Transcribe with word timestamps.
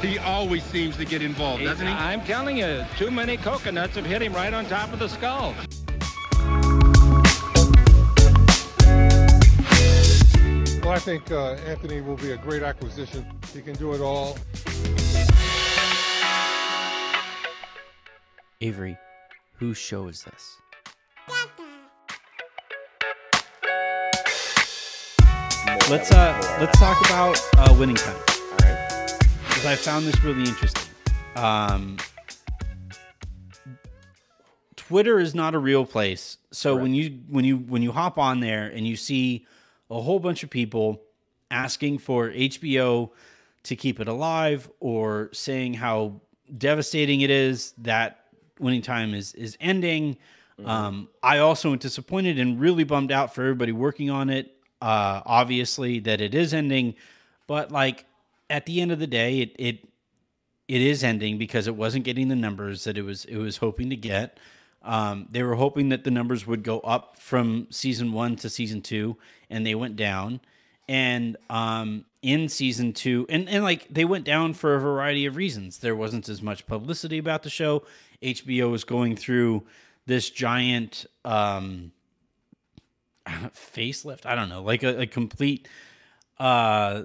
He 0.00 0.18
always 0.18 0.64
seems 0.64 0.96
to 0.96 1.04
get 1.04 1.20
involved, 1.20 1.62
doesn't 1.62 1.86
he? 1.86 1.92
I'm 1.92 2.22
telling 2.22 2.56
you, 2.56 2.86
too 2.96 3.10
many 3.10 3.36
coconuts 3.36 3.96
have 3.96 4.06
hit 4.06 4.22
him 4.22 4.32
right 4.32 4.54
on 4.54 4.64
top 4.64 4.90
of 4.94 4.98
the 4.98 5.08
skull. 5.08 5.54
Well, 10.82 10.92
I 10.92 10.98
think 10.98 11.30
uh, 11.30 11.52
Anthony 11.66 12.00
will 12.00 12.16
be 12.16 12.32
a 12.32 12.38
great 12.38 12.62
acquisition. 12.62 13.26
He 13.52 13.60
can 13.60 13.74
do 13.74 13.92
it 13.92 14.00
all. 14.00 14.38
Avery, 18.62 18.96
whose 19.56 19.76
show 19.76 20.08
is 20.08 20.22
this? 20.24 20.56
Let's 25.90 26.12
uh 26.12 26.56
let's 26.60 26.78
talk 26.78 27.04
about 27.04 27.40
uh, 27.56 27.74
winning 27.76 27.96
time 27.96 28.14
All 28.14 28.26
right. 28.26 28.39
Because 29.60 29.78
I 29.78 29.90
found 29.90 30.06
this 30.06 30.24
really 30.24 30.48
interesting. 30.48 30.90
Um, 31.36 31.98
Twitter 34.74 35.20
is 35.20 35.34
not 35.34 35.54
a 35.54 35.58
real 35.58 35.84
place, 35.84 36.38
so 36.50 36.74
when 36.74 36.94
you 36.94 37.20
when 37.28 37.44
you 37.44 37.58
when 37.58 37.82
you 37.82 37.92
hop 37.92 38.16
on 38.16 38.40
there 38.40 38.68
and 38.68 38.86
you 38.86 38.96
see 38.96 39.46
a 39.90 40.00
whole 40.00 40.18
bunch 40.18 40.42
of 40.42 40.48
people 40.48 41.02
asking 41.50 41.98
for 41.98 42.30
HBO 42.30 43.10
to 43.64 43.76
keep 43.76 44.00
it 44.00 44.08
alive 44.08 44.70
or 44.80 45.28
saying 45.34 45.74
how 45.74 46.22
devastating 46.56 47.20
it 47.20 47.30
is 47.30 47.74
that 47.78 48.24
winning 48.58 48.80
time 48.80 49.12
is 49.12 49.34
is 49.34 49.58
ending. 49.60 50.16
Um, 50.64 51.08
I 51.22 51.38
also 51.38 51.72
am 51.72 51.78
disappointed 51.78 52.38
and 52.38 52.58
really 52.58 52.84
bummed 52.84 53.12
out 53.12 53.34
for 53.34 53.42
everybody 53.42 53.72
working 53.72 54.08
on 54.08 54.30
it. 54.30 54.56
Uh, 54.80 55.20
obviously, 55.26 56.00
that 56.00 56.22
it 56.22 56.34
is 56.34 56.54
ending, 56.54 56.94
but 57.46 57.70
like 57.70 58.06
at 58.50 58.66
the 58.66 58.80
end 58.80 58.92
of 58.92 58.98
the 58.98 59.06
day, 59.06 59.38
it 59.40 59.56
it 59.58 59.88
it 60.68 60.82
is 60.82 61.02
ending 61.02 61.38
because 61.38 61.66
it 61.66 61.76
wasn't 61.76 62.04
getting 62.04 62.28
the 62.28 62.36
numbers 62.36 62.84
that 62.84 62.98
it 62.98 63.02
was 63.02 63.24
it 63.24 63.38
was 63.38 63.56
hoping 63.58 63.88
to 63.90 63.96
get. 63.96 64.38
Um, 64.82 65.26
they 65.30 65.42
were 65.42 65.54
hoping 65.54 65.90
that 65.90 66.04
the 66.04 66.10
numbers 66.10 66.46
would 66.46 66.62
go 66.62 66.80
up 66.80 67.16
from 67.16 67.66
season 67.70 68.12
one 68.12 68.36
to 68.36 68.50
season 68.50 68.82
two, 68.82 69.16
and 69.48 69.64
they 69.66 69.74
went 69.74 69.96
down. 69.96 70.40
And 70.88 71.36
um, 71.48 72.06
in 72.22 72.48
season 72.48 72.92
two, 72.92 73.26
and, 73.28 73.48
and 73.48 73.62
like 73.62 73.86
they 73.88 74.04
went 74.04 74.24
down 74.24 74.54
for 74.54 74.74
a 74.74 74.80
variety 74.80 75.26
of 75.26 75.36
reasons. 75.36 75.78
There 75.78 75.94
wasn't 75.94 76.28
as 76.28 76.42
much 76.42 76.66
publicity 76.66 77.18
about 77.18 77.42
the 77.44 77.50
show. 77.50 77.84
HBO 78.22 78.70
was 78.70 78.84
going 78.84 79.16
through 79.16 79.64
this 80.06 80.30
giant 80.30 81.06
um, 81.24 81.92
facelift. 83.28 84.26
I 84.26 84.34
don't 84.34 84.48
know, 84.48 84.62
like 84.62 84.82
a, 84.82 85.02
a 85.02 85.06
complete 85.06 85.68
uh 86.38 87.02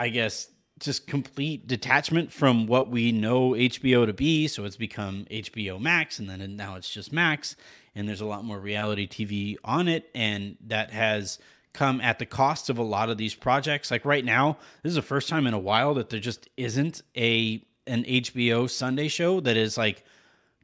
I 0.00 0.08
guess 0.08 0.48
just 0.80 1.06
complete 1.06 1.66
detachment 1.66 2.32
from 2.32 2.66
what 2.66 2.88
we 2.88 3.12
know 3.12 3.50
HBO 3.50 4.06
to 4.06 4.14
be. 4.14 4.48
So 4.48 4.64
it's 4.64 4.76
become 4.78 5.26
HBO 5.30 5.78
Max, 5.78 6.18
and 6.18 6.28
then 6.28 6.56
now 6.56 6.76
it's 6.76 6.88
just 6.88 7.12
Max, 7.12 7.54
and 7.94 8.08
there's 8.08 8.22
a 8.22 8.26
lot 8.26 8.44
more 8.44 8.58
reality 8.58 9.06
TV 9.06 9.56
on 9.62 9.88
it, 9.88 10.08
and 10.14 10.56
that 10.66 10.90
has 10.90 11.38
come 11.74 12.00
at 12.00 12.18
the 12.18 12.24
cost 12.26 12.70
of 12.70 12.78
a 12.78 12.82
lot 12.82 13.10
of 13.10 13.18
these 13.18 13.34
projects. 13.34 13.90
Like 13.90 14.04
right 14.06 14.24
now, 14.24 14.56
this 14.82 14.90
is 14.90 14.96
the 14.96 15.02
first 15.02 15.28
time 15.28 15.46
in 15.46 15.52
a 15.54 15.58
while 15.58 15.92
that 15.94 16.08
there 16.08 16.18
just 16.18 16.48
isn't 16.56 17.02
a 17.16 17.62
an 17.86 18.04
HBO 18.04 18.70
Sunday 18.70 19.08
show 19.08 19.40
that 19.40 19.56
is 19.56 19.76
like 19.76 20.04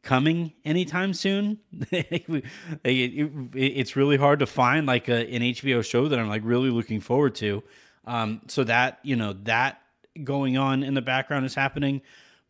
coming 0.03 0.53
anytime 0.65 1.13
soon. 1.13 1.59
It- 1.91 2.45
it- 2.85 3.53
it's 3.55 3.97
really 3.97 4.17
hard 4.17 4.39
to 4.39 4.47
find 4.47 4.87
like 4.87 5.09
a, 5.09 5.29
an 5.35 5.43
HBO 5.43 5.85
show 5.85 6.09
that 6.09 6.19
I'm 6.19 6.29
like 6.29 6.43
really 6.45 6.71
looking 6.71 7.01
forward 7.01 7.35
to. 7.37 7.63
Um, 8.06 8.43
so 8.47 8.65
that 8.65 9.00
you 9.03 9.17
know 9.17 9.33
that 9.44 9.81
going 10.22 10.56
on 10.56 10.83
in 10.83 10.94
the 10.94 11.03
background 11.03 11.44
is 11.44 11.55
happening. 11.55 12.03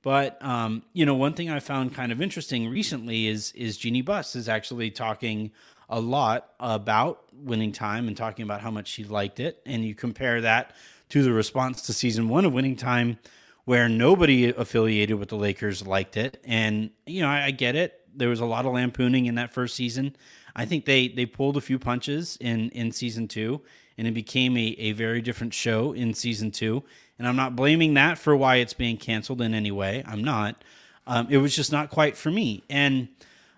But 0.02 0.42
um, 0.44 0.82
you 0.92 1.04
know, 1.04 1.14
one 1.14 1.32
thing 1.32 1.50
I 1.50 1.60
found 1.60 1.94
kind 1.94 2.12
of 2.12 2.22
interesting 2.22 2.68
recently 2.68 3.26
is 3.26 3.52
is 3.52 3.76
Jeanie 3.76 4.02
Buss 4.02 4.36
is 4.36 4.48
actually 4.48 4.90
talking 4.90 5.50
a 5.88 6.00
lot 6.00 6.52
about 6.60 7.24
winning 7.32 7.72
time 7.72 8.08
and 8.08 8.16
talking 8.16 8.42
about 8.42 8.60
how 8.60 8.70
much 8.70 8.88
she 8.88 9.04
liked 9.04 9.40
it. 9.40 9.60
And 9.66 9.84
you 9.84 9.94
compare 9.94 10.40
that 10.40 10.74
to 11.10 11.22
the 11.22 11.32
response 11.32 11.82
to 11.82 11.92
season 11.92 12.28
one 12.28 12.44
of 12.44 12.52
Winning 12.52 12.76
Time, 12.76 13.18
where 13.64 13.88
nobody 13.88 14.48
affiliated 14.48 15.18
with 15.18 15.28
the 15.28 15.36
Lakers 15.36 15.86
liked 15.86 16.16
it. 16.16 16.40
And 16.44 16.90
you 17.06 17.22
know, 17.22 17.28
I, 17.28 17.46
I 17.46 17.50
get 17.50 17.76
it. 17.76 18.00
There 18.14 18.28
was 18.28 18.40
a 18.40 18.46
lot 18.46 18.64
of 18.64 18.72
lampooning 18.72 19.26
in 19.26 19.34
that 19.36 19.52
first 19.52 19.74
season. 19.74 20.16
I 20.54 20.64
think 20.64 20.84
they 20.84 21.08
they 21.08 21.26
pulled 21.26 21.56
a 21.56 21.60
few 21.60 21.78
punches 21.78 22.38
in 22.40 22.70
in 22.70 22.92
season 22.92 23.28
two, 23.28 23.62
and 23.98 24.06
it 24.06 24.12
became 24.12 24.56
a, 24.56 24.76
a 24.78 24.92
very 24.92 25.20
different 25.20 25.54
show 25.54 25.92
in 25.92 26.14
season 26.14 26.50
two. 26.50 26.82
And 27.18 27.26
I'm 27.26 27.36
not 27.36 27.56
blaming 27.56 27.94
that 27.94 28.18
for 28.18 28.36
why 28.36 28.56
it's 28.56 28.74
being 28.74 28.96
canceled 28.96 29.40
in 29.40 29.54
any 29.54 29.70
way. 29.70 30.02
I'm 30.06 30.22
not. 30.22 30.62
Um, 31.06 31.28
it 31.30 31.38
was 31.38 31.54
just 31.54 31.72
not 31.72 31.90
quite 31.90 32.16
for 32.16 32.30
me. 32.30 32.62
And 32.68 33.08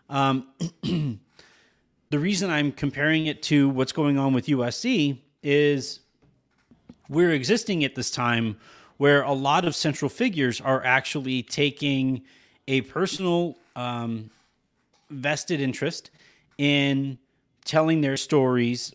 um, 0.09 0.47
the 0.83 1.19
reason 2.19 2.51
I'm 2.51 2.73
comparing 2.73 3.27
it 3.27 3.43
to 3.45 3.69
what's 3.69 3.93
going 3.93 4.19
on 4.19 4.33
with 4.33 4.47
USC 4.47 5.19
is 5.43 6.01
we're 7.09 7.33
existing 7.33 7.85
at 7.85 7.95
this 7.95 8.11
time 8.11 8.59
where 8.99 9.23
a 9.23 9.33
lot 9.33 9.65
of 9.65 9.75
central 9.75 10.09
figures 10.09 10.61
are 10.61 10.85
actually 10.85 11.43
taking 11.43 12.23
a 12.67 12.83
personal 12.83 13.57
um, 13.77 14.31
vested 15.09 15.61
interest 15.61 16.11
in 16.59 17.19
telling 17.65 18.01
their 18.01 18.17
stories 18.17 18.93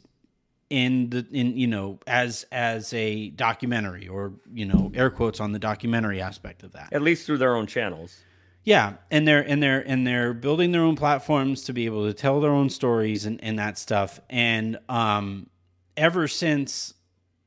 in 0.73 1.11
the 1.11 1.23
in 1.31 1.55
you 1.55 1.67
know 1.67 1.99
as 2.07 2.47
as 2.51 2.91
a 2.95 3.29
documentary 3.29 4.07
or 4.07 4.33
you 4.51 4.65
know 4.65 4.91
air 4.95 5.11
quotes 5.11 5.39
on 5.39 5.51
the 5.51 5.59
documentary 5.59 6.19
aspect 6.19 6.63
of 6.63 6.71
that 6.71 6.89
At 6.91 7.03
least 7.03 7.27
through 7.27 7.37
their 7.37 7.55
own 7.55 7.67
channels. 7.67 8.17
yeah, 8.63 8.93
and 9.11 9.27
they're 9.27 9.47
and 9.47 9.61
they're 9.61 9.81
and 9.81 10.07
they're 10.07 10.33
building 10.33 10.71
their 10.71 10.81
own 10.81 10.95
platforms 10.95 11.65
to 11.65 11.73
be 11.73 11.85
able 11.85 12.07
to 12.07 12.13
tell 12.13 12.41
their 12.41 12.49
own 12.51 12.71
stories 12.71 13.25
and, 13.27 13.43
and 13.43 13.59
that 13.59 13.77
stuff. 13.77 14.19
And 14.31 14.79
um, 14.89 15.47
ever 15.95 16.27
since, 16.27 16.95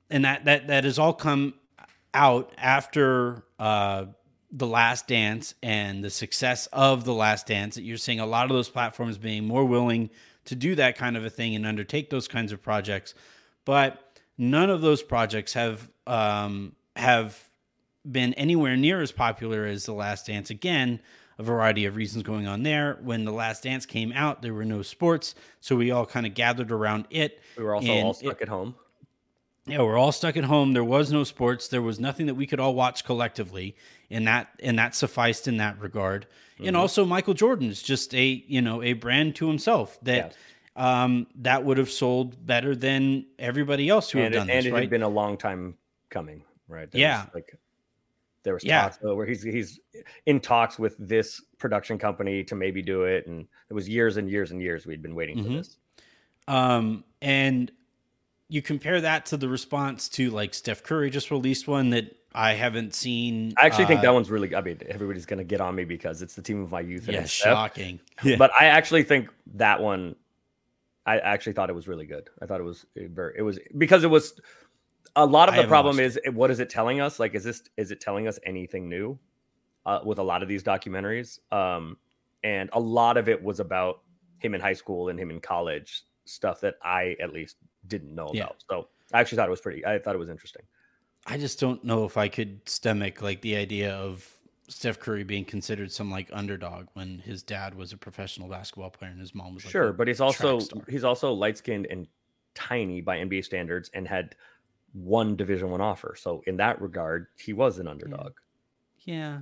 and 0.08 0.24
that 0.24 0.44
that 0.44 0.68
that 0.68 0.84
has 0.84 0.96
all 0.96 1.12
come 1.12 1.54
out 2.14 2.52
after 2.56 3.42
uh, 3.58 4.04
the 4.52 4.68
Last 4.68 5.08
Dance 5.08 5.54
and 5.64 6.04
the 6.04 6.10
success 6.10 6.68
of 6.72 7.04
the 7.04 7.12
Last 7.12 7.48
Dance. 7.48 7.74
That 7.74 7.82
you're 7.82 7.96
seeing 7.96 8.20
a 8.20 8.26
lot 8.26 8.44
of 8.44 8.50
those 8.56 8.68
platforms 8.68 9.18
being 9.18 9.48
more 9.48 9.64
willing 9.64 10.10
to 10.46 10.54
do 10.54 10.74
that 10.76 10.96
kind 10.96 11.16
of 11.16 11.24
a 11.24 11.30
thing 11.30 11.54
and 11.54 11.66
undertake 11.66 12.10
those 12.10 12.28
kinds 12.28 12.52
of 12.52 12.62
projects, 12.62 13.14
but 13.64 14.02
none 14.38 14.70
of 14.70 14.80
those 14.80 15.02
projects 15.02 15.52
have 15.54 15.90
um, 16.06 16.74
have 16.94 17.42
been 18.10 18.34
anywhere 18.34 18.76
near 18.76 19.02
as 19.02 19.12
popular 19.12 19.66
as 19.66 19.84
The 19.84 19.92
Last 19.92 20.26
Dance. 20.26 20.50
Again, 20.50 21.00
a 21.38 21.42
variety 21.42 21.84
of 21.84 21.96
reasons 21.96 22.22
going 22.22 22.46
on 22.46 22.62
there. 22.62 22.98
When 23.02 23.24
The 23.24 23.32
Last 23.32 23.64
Dance 23.64 23.84
came 23.84 24.12
out, 24.12 24.42
there 24.42 24.54
were 24.54 24.64
no 24.64 24.82
sports, 24.82 25.34
so 25.60 25.76
we 25.76 25.90
all 25.90 26.06
kind 26.06 26.24
of 26.26 26.34
gathered 26.34 26.70
around 26.70 27.06
it. 27.10 27.40
We 27.56 27.64
were 27.64 27.74
also 27.74 27.92
all 27.92 28.10
it- 28.12 28.16
stuck 28.16 28.40
at 28.42 28.48
home. 28.48 28.76
yeah, 29.66 29.82
we're 29.82 29.98
all 29.98 30.12
stuck 30.12 30.36
at 30.36 30.44
home. 30.44 30.72
There 30.72 30.84
was 30.84 31.10
no 31.12 31.24
sports. 31.24 31.68
There 31.68 31.82
was 31.82 31.98
nothing 31.98 32.26
that 32.26 32.34
we 32.36 32.46
could 32.46 32.60
all 32.60 32.74
watch 32.74 33.04
collectively, 33.04 33.74
and 34.10 34.26
that 34.28 34.48
and 34.62 34.78
that 34.78 34.94
sufficed 34.94 35.48
in 35.48 35.56
that 35.56 35.78
regard. 35.80 36.26
Mm-hmm. 36.56 36.68
And 36.68 36.76
also, 36.76 37.04
Michael 37.04 37.34
Jordan 37.34 37.68
is 37.68 37.82
just 37.82 38.14
a 38.14 38.24
you 38.46 38.62
know 38.62 38.82
a 38.82 38.94
brand 38.94 39.36
to 39.36 39.48
himself 39.48 39.98
that 40.02 40.34
um, 40.74 41.26
that 41.36 41.64
would 41.64 41.78
have 41.78 41.90
sold 41.90 42.44
better 42.46 42.74
than 42.74 43.26
everybody 43.38 43.88
else 43.88 44.10
who 44.10 44.18
and 44.18 44.24
have 44.24 44.32
it, 44.32 44.36
done 44.36 44.50
and 44.50 44.58
this, 44.58 44.66
it 44.66 44.72
right? 44.72 44.80
had 44.82 44.90
been 44.90 45.02
a 45.02 45.08
long 45.08 45.36
time 45.36 45.74
coming, 46.10 46.42
right? 46.68 46.90
There 46.90 47.00
Yeah. 47.00 47.26
like 47.34 47.54
there 48.42 48.54
was 48.54 48.64
Yeah. 48.64 48.82
talks 48.82 48.98
uh, 49.04 49.14
where 49.14 49.26
he's 49.26 49.42
he's 49.42 49.80
in 50.26 50.40
talks 50.40 50.78
with 50.78 50.96
this 50.98 51.42
production 51.58 51.98
company 51.98 52.42
to 52.44 52.54
maybe 52.54 52.80
do 52.80 53.04
it, 53.04 53.26
and 53.26 53.46
it 53.70 53.74
was 53.74 53.88
years 53.88 54.16
and 54.16 54.30
years 54.30 54.50
and 54.50 54.62
years 54.62 54.86
we'd 54.86 55.02
been 55.02 55.14
waiting 55.14 55.42
for 55.42 55.50
Mhm. 55.50 55.56
this. 55.58 55.78
Um, 56.48 57.04
and 57.20 57.72
you 58.48 58.62
compare 58.62 59.00
that 59.00 59.26
to 59.26 59.36
the 59.36 59.48
response 59.48 60.08
to 60.10 60.30
like 60.30 60.54
Steph 60.54 60.82
Curry 60.84 61.10
just 61.10 61.30
released 61.30 61.66
one 61.66 61.90
that 61.90 62.14
I 62.36 62.52
haven't 62.52 62.94
seen. 62.94 63.54
I 63.60 63.66
actually 63.66 63.86
think 63.86 64.00
uh, 64.00 64.02
that 64.02 64.14
one's 64.14 64.30
really. 64.30 64.54
I 64.54 64.60
mean, 64.60 64.78
everybody's 64.88 65.26
gonna 65.26 65.44
get 65.44 65.60
on 65.60 65.74
me 65.74 65.84
because 65.84 66.22
it's 66.22 66.34
the 66.34 66.42
team 66.42 66.62
of 66.62 66.70
my 66.70 66.80
youth. 66.80 67.08
and 67.08 67.14
yeah, 67.14 67.24
shocking. 67.24 67.98
But 68.38 68.50
I 68.58 68.66
actually 68.66 69.02
think 69.04 69.30
that 69.54 69.80
one. 69.80 70.16
I 71.06 71.18
actually 71.18 71.52
thought 71.52 71.70
it 71.70 71.74
was 71.74 71.86
really 71.88 72.06
good. 72.06 72.28
I 72.42 72.46
thought 72.46 72.60
it 72.60 72.64
was 72.64 72.84
uh, 72.96 73.02
very. 73.10 73.34
It 73.38 73.42
was 73.42 73.58
because 73.78 74.04
it 74.04 74.10
was. 74.10 74.38
A 75.18 75.24
lot 75.24 75.48
of 75.48 75.54
I 75.54 75.62
the 75.62 75.68
problem 75.68 75.98
is 75.98 76.18
eh, 76.26 76.30
what 76.30 76.50
is 76.50 76.60
it 76.60 76.68
telling 76.68 77.00
us? 77.00 77.18
Like, 77.18 77.34
is 77.34 77.42
this 77.42 77.62
is 77.76 77.90
it 77.90 78.00
telling 78.00 78.28
us 78.28 78.38
anything 78.44 78.88
new? 78.88 79.18
Uh, 79.86 80.00
with 80.04 80.18
a 80.18 80.22
lot 80.22 80.42
of 80.42 80.48
these 80.48 80.64
documentaries, 80.64 81.38
um, 81.52 81.96
and 82.42 82.68
a 82.72 82.80
lot 82.80 83.16
of 83.16 83.28
it 83.28 83.40
was 83.40 83.60
about 83.60 84.02
him 84.40 84.52
in 84.52 84.60
high 84.60 84.72
school 84.72 85.08
and 85.08 85.18
him 85.18 85.30
in 85.30 85.40
college 85.40 86.02
stuff 86.24 86.60
that 86.60 86.74
I 86.82 87.16
at 87.20 87.32
least 87.32 87.56
didn't 87.86 88.12
know 88.12 88.28
Yeah. 88.34 88.44
about. 88.44 88.56
So 88.68 88.88
I 89.12 89.20
actually 89.20 89.36
thought 89.36 89.46
it 89.46 89.52
was 89.52 89.60
pretty. 89.60 89.86
I 89.86 90.00
thought 90.00 90.14
it 90.16 90.18
was 90.18 90.28
interesting. 90.28 90.62
I 91.26 91.38
just 91.38 91.58
don't 91.58 91.82
know 91.84 92.04
if 92.04 92.16
I 92.16 92.28
could 92.28 92.60
stomach 92.68 93.20
like 93.20 93.40
the 93.40 93.56
idea 93.56 93.92
of 93.94 94.28
Steph 94.68 94.98
Curry 95.00 95.24
being 95.24 95.44
considered 95.44 95.90
some 95.92 96.10
like 96.10 96.28
underdog 96.32 96.86
when 96.94 97.18
his 97.18 97.42
dad 97.42 97.74
was 97.74 97.92
a 97.92 97.96
professional 97.96 98.48
basketball 98.48 98.90
player 98.90 99.10
and 99.10 99.20
his 99.20 99.34
mom 99.34 99.54
was 99.54 99.64
like 99.64 99.72
Sure, 99.72 99.92
but 99.92 100.06
he's 100.08 100.20
also 100.20 100.60
he's 100.88 101.04
also 101.04 101.32
light 101.32 101.58
skinned 101.58 101.86
and 101.90 102.06
tiny 102.54 103.00
by 103.00 103.18
NBA 103.18 103.44
standards 103.44 103.90
and 103.92 104.06
had 104.08 104.34
one 104.92 105.36
Division 105.36 105.70
One 105.70 105.80
offer. 105.80 106.14
So 106.18 106.42
in 106.46 106.56
that 106.58 106.80
regard, 106.80 107.26
he 107.38 107.52
was 107.52 107.78
an 107.78 107.88
underdog. 107.88 108.32
yeah. 109.04 109.40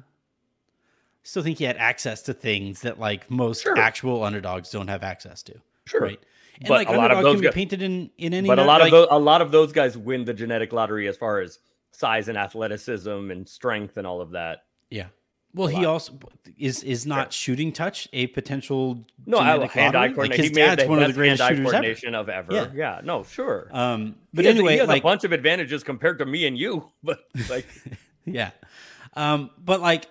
Still 1.26 1.42
think 1.42 1.56
he 1.56 1.64
had 1.64 1.78
access 1.78 2.20
to 2.22 2.34
things 2.34 2.82
that 2.82 2.98
like 3.00 3.30
most 3.30 3.62
Sure. 3.62 3.78
actual 3.78 4.24
underdogs 4.24 4.70
don't 4.70 4.88
have 4.88 5.02
access 5.02 5.42
to. 5.44 5.54
Sure, 5.86 6.00
Right. 6.02 6.20
And 6.60 6.68
But 6.68 6.74
like 6.86 6.88
a 6.88 6.92
lot 6.92 7.10
of 7.10 7.22
those 7.22 7.34
can 7.34 7.40
be 7.40 7.46
guys- 7.46 7.54
painted 7.54 7.82
in 7.82 8.10
in 8.18 8.32
any 8.34 8.46
but 8.46 8.58
a 8.58 8.64
lot 8.64 8.80
of 8.80 8.84
like- 8.86 8.90
those 8.92 9.08
a 9.10 9.18
lot 9.18 9.40
of 9.42 9.50
those 9.52 9.72
guys 9.72 9.96
win 9.96 10.24
the 10.24 10.34
genetic 10.34 10.72
lottery 10.72 11.08
as 11.08 11.16
far 11.16 11.40
as 11.40 11.58
size 11.94 12.28
and 12.28 12.36
athleticism 12.36 13.30
and 13.30 13.48
strength 13.48 13.96
and 13.96 14.06
all 14.06 14.20
of 14.20 14.32
that. 14.32 14.64
Yeah. 14.90 15.06
Well, 15.54 15.68
he 15.68 15.84
also 15.84 16.18
is 16.58 16.82
is 16.82 17.06
not 17.06 17.32
shooting 17.32 17.72
touch 17.72 18.08
a 18.12 18.26
potential 18.28 19.06
No, 19.24 19.38
hand 19.38 19.94
eye 19.96 20.08
lottery? 20.08 20.28
Like 20.28 20.34
his 20.36 20.48
he 20.48 20.52
dad's 20.52 20.82
the 20.82 20.88
one 20.88 21.00
of 21.00 21.06
the 21.06 21.14
greatest 21.14 21.42
shooters 21.42 21.60
ever. 21.60 21.70
coordination 21.70 22.14
of 22.16 22.28
ever. 22.28 22.52
Yeah. 22.52 22.66
Yeah. 22.74 23.00
no, 23.04 23.22
sure. 23.22 23.68
Um, 23.70 24.16
But 24.32 24.46
has, 24.46 24.54
anyway, 24.56 24.72
he 24.72 24.78
has 24.80 24.88
like 24.88 25.02
a 25.02 25.04
bunch 25.04 25.22
of 25.22 25.30
advantages 25.30 25.84
compared 25.84 26.18
to 26.18 26.26
me 26.26 26.46
and 26.46 26.58
you. 26.58 26.90
But 27.04 27.20
like, 27.48 27.66
yeah, 28.24 28.50
um, 29.14 29.50
but 29.64 29.80
like 29.80 30.08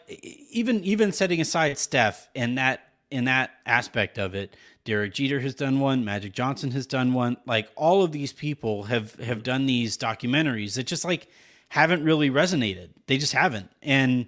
even 0.50 0.82
even 0.86 1.12
setting 1.12 1.42
aside 1.42 1.78
Steph 1.78 2.30
and 2.36 2.58
that 2.58 2.80
in 3.12 3.26
that 3.26 3.52
aspect 3.66 4.18
of 4.18 4.36
it, 4.36 4.56
Derek 4.86 5.14
Jeter 5.14 5.42
has 5.42 5.56
done 5.56 5.82
one, 5.82 6.06
Magic 6.06 6.32
Johnson 6.32 6.72
has 6.72 6.88
done 6.88 7.14
one. 7.14 7.36
Like 7.46 7.70
all 7.76 8.02
of 8.02 8.14
these 8.14 8.32
people 8.32 8.84
have 8.84 9.16
have 9.16 9.44
done 9.44 9.66
these 9.66 9.98
documentaries 9.98 10.76
that 10.76 10.88
just 10.88 11.04
like 11.04 11.28
haven't 11.74 12.04
really 12.04 12.30
resonated. 12.30 12.90
They 13.08 13.18
just 13.18 13.34
haven't. 13.34 13.68
And 13.82 14.28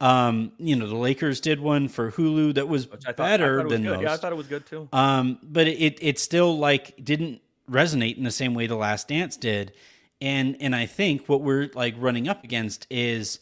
um, 0.00 0.52
you 0.58 0.76
know, 0.76 0.86
the 0.86 0.94
Lakers 0.94 1.40
did 1.40 1.58
one 1.58 1.88
for 1.88 2.12
Hulu 2.12 2.54
that 2.54 2.68
was 2.68 2.84
thought, 2.84 3.16
better 3.16 3.64
was 3.64 3.72
than 3.72 3.82
good. 3.82 3.94
most. 3.94 4.02
Yeah, 4.02 4.12
I 4.12 4.16
thought 4.16 4.30
it 4.30 4.36
was 4.36 4.46
good 4.46 4.64
too. 4.64 4.88
Um, 4.92 5.38
but 5.42 5.66
it 5.66 5.98
it 6.00 6.20
still 6.20 6.56
like 6.56 7.04
didn't 7.04 7.40
resonate 7.68 8.16
in 8.16 8.22
the 8.22 8.30
same 8.30 8.54
way 8.54 8.68
the 8.68 8.76
Last 8.76 9.08
Dance 9.08 9.36
did, 9.36 9.72
and 10.20 10.56
and 10.60 10.72
I 10.72 10.86
think 10.86 11.28
what 11.28 11.40
we're 11.40 11.68
like 11.74 11.96
running 11.98 12.28
up 12.28 12.44
against 12.44 12.86
is 12.90 13.40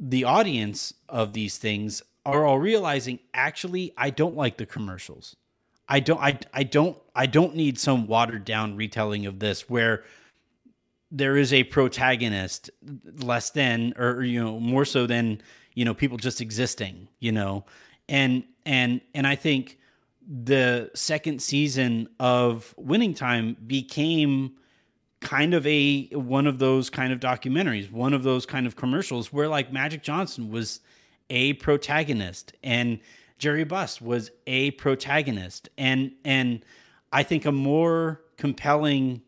the 0.00 0.24
audience 0.24 0.92
of 1.08 1.34
these 1.34 1.58
things 1.58 2.02
are 2.26 2.44
all 2.44 2.58
realizing 2.58 3.20
actually 3.32 3.92
I 3.96 4.10
don't 4.10 4.34
like 4.34 4.56
the 4.56 4.66
commercials. 4.66 5.36
I 5.88 6.00
don't 6.00 6.20
I 6.20 6.36
I 6.52 6.64
don't 6.64 6.98
I 7.14 7.26
don't 7.26 7.54
need 7.54 7.78
some 7.78 8.08
watered 8.08 8.44
down 8.44 8.74
retelling 8.74 9.24
of 9.26 9.38
this 9.38 9.70
where 9.70 10.02
there 11.12 11.36
is 11.36 11.52
a 11.52 11.62
protagonist 11.64 12.70
less 13.20 13.50
than 13.50 13.92
or 13.98 14.22
you 14.24 14.42
know 14.42 14.58
more 14.58 14.84
so 14.84 15.06
than 15.06 15.40
you 15.74 15.84
know 15.84 15.94
people 15.94 16.16
just 16.16 16.40
existing 16.40 17.06
you 17.20 17.30
know? 17.30 17.64
And 18.08 18.44
and 18.66 19.00
and 19.14 19.26
i 19.26 19.34
think 19.36 19.78
the 20.26 20.90
second 20.94 21.42
season 21.42 22.08
of 22.20 22.74
winning 22.76 23.14
time 23.14 23.56
became 23.66 24.52
kind 25.20 25.54
of 25.54 25.66
a 25.66 26.04
one 26.12 26.46
of 26.46 26.58
those 26.58 26.90
kind 26.90 27.12
of 27.12 27.20
documentaries 27.20 27.90
one 27.90 28.12
of 28.12 28.22
those 28.22 28.44
kind 28.44 28.66
of 28.66 28.74
commercials 28.74 29.32
where 29.32 29.48
like 29.48 29.72
magic 29.72 30.02
johnson 30.02 30.50
was 30.50 30.80
a 31.30 31.52
protagonist 31.54 32.52
and 32.62 32.98
jerry 33.38 33.64
buss 33.64 34.00
was 34.00 34.30
a 34.46 34.70
protagonist. 34.72 35.68
And 35.78 36.12
and 36.24 36.64
i 37.12 37.22
think 37.22 37.44
a 37.44 37.52
more 37.52 38.22
compelling 38.36 39.22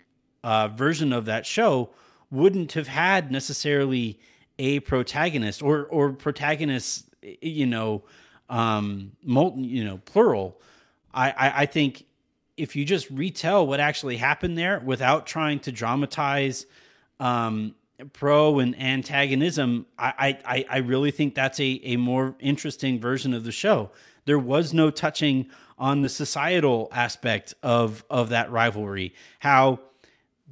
uh, 0.44 0.68
version 0.68 1.12
of 1.12 1.24
that 1.24 1.46
show 1.46 1.90
wouldn't 2.30 2.72
have 2.72 2.86
had 2.86 3.32
necessarily 3.32 4.20
a 4.58 4.78
protagonist 4.80 5.62
or 5.62 5.86
or 5.86 6.12
protagonists 6.12 7.04
you 7.40 7.66
know 7.66 8.04
um 8.50 9.12
molten 9.24 9.64
you 9.64 9.82
know 9.82 9.98
plural. 10.04 10.60
I, 11.12 11.30
I 11.30 11.62
i 11.62 11.66
think 11.66 12.04
if 12.56 12.76
you 12.76 12.84
just 12.84 13.10
retell 13.10 13.66
what 13.66 13.80
actually 13.80 14.16
happened 14.18 14.56
there 14.56 14.80
without 14.84 15.26
trying 15.26 15.60
to 15.60 15.72
dramatize 15.72 16.66
um 17.18 17.74
pro 18.12 18.58
and 18.58 18.78
antagonism 18.78 19.86
i 19.98 20.38
i 20.44 20.64
i 20.68 20.78
really 20.78 21.10
think 21.10 21.34
that's 21.34 21.58
a 21.58 21.80
a 21.84 21.96
more 21.96 22.36
interesting 22.38 23.00
version 23.00 23.32
of 23.32 23.44
the 23.44 23.52
show. 23.52 23.90
There 24.26 24.38
was 24.38 24.72
no 24.72 24.90
touching 24.90 25.48
on 25.78 26.02
the 26.02 26.08
societal 26.08 26.88
aspect 26.92 27.54
of 27.62 28.04
of 28.10 28.28
that 28.28 28.50
rivalry. 28.50 29.14
How 29.38 29.80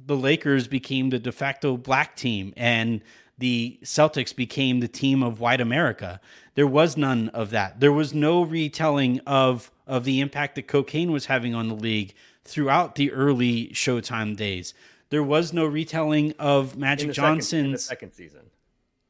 the 0.05 0.15
Lakers 0.15 0.67
became 0.67 1.09
the 1.09 1.19
de 1.19 1.31
facto 1.31 1.77
black 1.77 2.15
team 2.15 2.53
and 2.57 3.01
the 3.37 3.79
Celtics 3.83 4.35
became 4.35 4.79
the 4.79 4.87
team 4.87 5.23
of 5.23 5.39
white 5.39 5.59
America. 5.61 6.19
There 6.55 6.67
was 6.67 6.95
none 6.97 7.29
of 7.29 7.49
that. 7.49 7.79
There 7.79 7.91
was 7.91 8.13
no 8.13 8.43
retelling 8.43 9.19
of 9.25 9.71
of 9.85 10.05
the 10.05 10.21
impact 10.21 10.55
that 10.55 10.67
cocaine 10.67 11.11
was 11.11 11.25
having 11.25 11.53
on 11.53 11.67
the 11.67 11.75
league 11.75 12.13
throughout 12.45 12.95
the 12.95 13.11
early 13.11 13.67
Showtime 13.69 14.35
days. 14.37 14.73
There 15.09 15.23
was 15.23 15.51
no 15.51 15.65
retelling 15.65 16.33
of 16.39 16.77
Magic 16.77 17.09
the 17.09 17.13
second- 17.13 17.29
in 17.31 17.35
the 17.35 17.39
Johnson's 17.41 17.83
second 17.85 18.13
season. 18.13 18.41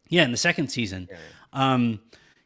yeah, 0.09 0.23
in 0.23 0.31
the 0.31 0.37
second 0.37 0.69
season. 0.69 1.09
Um, 1.53 1.99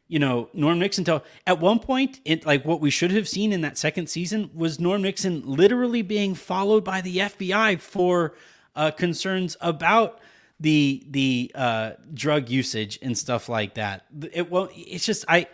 you 0.08 0.18
know, 0.18 0.48
Norm 0.54 0.78
Nixon 0.78 1.04
told 1.04 1.22
at 1.46 1.60
one 1.60 1.78
point, 1.78 2.20
it 2.24 2.46
like 2.46 2.64
what 2.64 2.80
we 2.80 2.90
should 2.90 3.10
have 3.10 3.28
seen 3.28 3.52
in 3.52 3.60
that 3.60 3.76
second 3.76 4.08
season 4.08 4.50
was 4.54 4.80
Norm 4.80 5.02
Nixon 5.02 5.42
literally 5.44 6.02
being 6.02 6.34
followed 6.34 6.82
by 6.82 7.02
the 7.02 7.18
FBI 7.18 7.78
for 7.78 8.34
uh, 8.74 8.90
concerns 8.90 9.56
about 9.60 10.18
the 10.58 11.04
the 11.10 11.52
uh, 11.54 11.92
drug 12.12 12.48
usage 12.48 12.98
and 13.02 13.16
stuff 13.16 13.50
like 13.50 13.74
that. 13.74 14.06
It 14.32 14.50
well, 14.50 14.70
it's 14.74 15.04
just 15.06 15.24
I. 15.28 15.46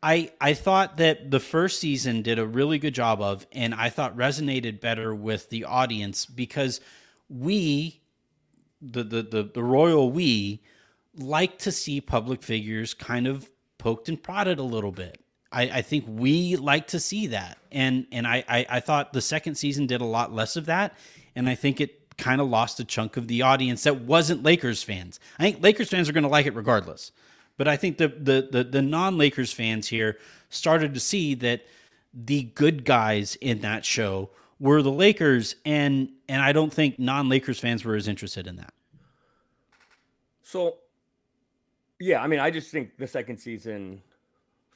I, 0.00 0.30
I 0.40 0.54
thought 0.54 0.98
that 0.98 1.32
the 1.32 1.40
first 1.40 1.80
season 1.80 2.22
did 2.22 2.38
a 2.38 2.46
really 2.46 2.78
good 2.78 2.94
job 2.94 3.20
of, 3.20 3.48
and 3.50 3.74
I 3.74 3.90
thought 3.90 4.16
resonated 4.16 4.80
better 4.80 5.12
with 5.12 5.50
the 5.50 5.64
audience 5.64 6.24
because 6.24 6.80
we 7.28 8.00
the 8.80 9.02
the 9.02 9.22
the, 9.22 9.50
the 9.54 9.62
royal 9.64 10.12
we 10.12 10.62
like 11.16 11.58
to 11.58 11.72
see 11.72 12.00
public 12.00 12.44
figures 12.44 12.94
kind 12.94 13.26
of 13.26 13.50
poked 13.78 14.08
and 14.08 14.22
prodded 14.22 14.58
a 14.58 14.64
little 14.64 14.92
bit. 14.92 15.20
I, 15.50 15.62
I 15.62 15.82
think 15.82 16.04
we 16.06 16.56
like 16.56 16.88
to 16.88 17.00
see 17.00 17.28
that, 17.28 17.58
and 17.72 18.06
and 18.12 18.26
I, 18.26 18.44
I 18.48 18.66
I 18.68 18.80
thought 18.80 19.12
the 19.12 19.22
second 19.22 19.54
season 19.54 19.86
did 19.86 20.00
a 20.00 20.06
lot 20.06 20.32
less 20.32 20.56
of 20.56 20.66
that, 20.66 20.96
and 21.34 21.48
I 21.48 21.54
think 21.54 21.80
it 21.80 22.16
kind 22.18 22.40
of 22.40 22.48
lost 22.48 22.80
a 22.80 22.84
chunk 22.84 23.16
of 23.16 23.28
the 23.28 23.42
audience 23.42 23.84
that 23.84 24.00
wasn't 24.02 24.42
Lakers 24.42 24.82
fans. 24.82 25.20
I 25.38 25.44
think 25.44 25.62
Lakers 25.62 25.88
fans 25.88 26.08
are 26.08 26.12
going 26.12 26.24
to 26.24 26.28
like 26.28 26.46
it 26.46 26.54
regardless, 26.54 27.12
but 27.56 27.66
I 27.66 27.76
think 27.76 27.96
the 27.96 28.08
the 28.08 28.48
the, 28.50 28.64
the 28.64 28.82
non 28.82 29.16
Lakers 29.16 29.52
fans 29.52 29.88
here 29.88 30.18
started 30.50 30.92
to 30.94 31.00
see 31.00 31.34
that 31.36 31.64
the 32.12 32.42
good 32.42 32.84
guys 32.84 33.36
in 33.36 33.60
that 33.60 33.84
show 33.84 34.30
were 34.60 34.82
the 34.82 34.92
Lakers, 34.92 35.56
and 35.64 36.10
and 36.28 36.42
I 36.42 36.52
don't 36.52 36.72
think 36.72 36.98
non 36.98 37.28
Lakers 37.28 37.58
fans 37.58 37.84
were 37.84 37.94
as 37.94 38.08
interested 38.08 38.46
in 38.46 38.56
that. 38.56 38.72
So, 40.42 40.78
yeah, 42.00 42.22
I 42.22 42.26
mean, 42.26 42.40
I 42.40 42.50
just 42.50 42.70
think 42.70 42.96
the 42.96 43.06
second 43.06 43.38
season, 43.38 44.02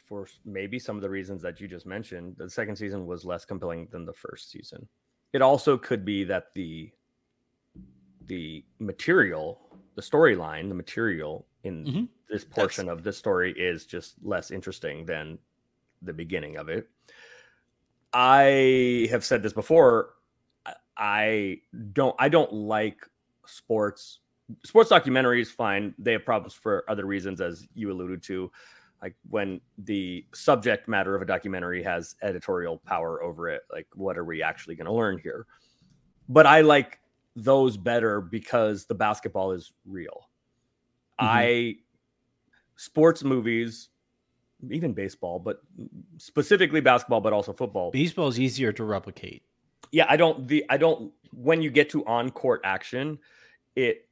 for 0.07 0.27
maybe 0.45 0.79
some 0.79 0.97
of 0.97 1.03
the 1.03 1.11
reasons 1.11 1.43
that 1.43 1.61
you 1.61 1.69
just 1.69 1.87
mentioned, 1.87 2.37
the 2.37 2.51
second 2.51 2.77
season 2.77 3.07
was 3.07 3.25
less 3.25 3.45
compelling 3.45 3.89
than 3.91 4.05
the 4.05 4.13
first 4.13 4.51
season. 4.51 4.87
It 5.33 5.41
also 5.43 5.79
could 5.79 6.05
be 6.05 6.25
that 6.25 6.53
the 6.55 6.91
the 8.27 8.65
material, 8.79 9.61
the 9.97 10.03
storyline, 10.03 10.69
the 10.69 10.75
material 10.75 11.45
in 11.65 11.85
Mhm. 11.85 12.09
this 12.29 12.45
portion 12.45 12.89
of 12.89 13.03
the 13.03 13.13
story 13.13 13.53
is 13.59 13.85
just 13.85 14.15
less 14.23 14.51
interesting 14.53 15.05
than 15.05 15.39
the 16.03 16.13
beginning 16.13 16.57
of 16.57 16.69
it. 16.69 16.89
I 18.13 19.09
have 19.11 19.25
said 19.25 19.43
this 19.43 19.53
before. 19.53 20.15
I 20.97 21.63
don't. 21.93 22.15
I 22.19 22.29
don't 22.29 22.53
like 22.53 23.09
sports 23.47 24.21
sports 24.65 24.91
documentaries 24.91 25.49
fine 25.49 25.95
they 25.99 26.13
have 26.13 26.25
problems 26.25 26.55
for 26.55 26.85
other 26.89 27.07
reasons 27.07 27.41
as 27.41 27.67
you 27.75 27.91
alluded 27.91 28.23
to 28.23 28.51
like 29.03 29.15
when 29.31 29.61
the 29.79 30.25
subject 30.33 30.89
matter 30.89 31.15
of 31.15 31.23
a 31.23 31.27
documentary 31.27 31.83
has 31.83 32.17
editorial 32.23 32.79
power 32.79 33.23
over 33.23 33.49
it 33.49 33.63
like 33.73 33.87
what 33.95 34.17
are 34.17 34.25
we 34.25 34.43
actually 34.43 34.75
going 34.75 34.87
to 34.87 34.93
learn 34.93 35.19
here 35.19 35.47
but 36.29 36.47
i 36.47 36.61
like 36.61 36.99
those 37.37 37.77
better 37.77 38.21
because 38.21 38.87
the 38.87 38.95
basketball 38.95 39.53
is 39.53 39.73
real. 39.87 40.29
Mm-hmm. 41.21 41.27
I 41.29 41.77
sports 42.77 43.25
movies, 43.25 43.89
even 44.71 44.93
baseball, 44.93 45.39
but 45.39 45.63
specifically 46.19 46.81
basketball, 46.81 47.21
but 47.21 47.33
also 47.33 47.53
football. 47.53 47.91
Baseball 47.91 48.29
is 48.29 48.39
easier 48.39 48.73
to 48.73 48.85
replicate. 48.85 49.43
Yeah, 49.91 50.07
I 50.09 50.17
don't 50.17 50.47
the 50.47 50.65
I 50.71 50.77
don't 50.77 51.13
when 51.33 51.63
you 51.63 51.71
get 51.71 51.91
to 51.91 52.05
on 52.07 52.31
court 52.31 52.63
action, 52.65 53.19
it 53.77 54.09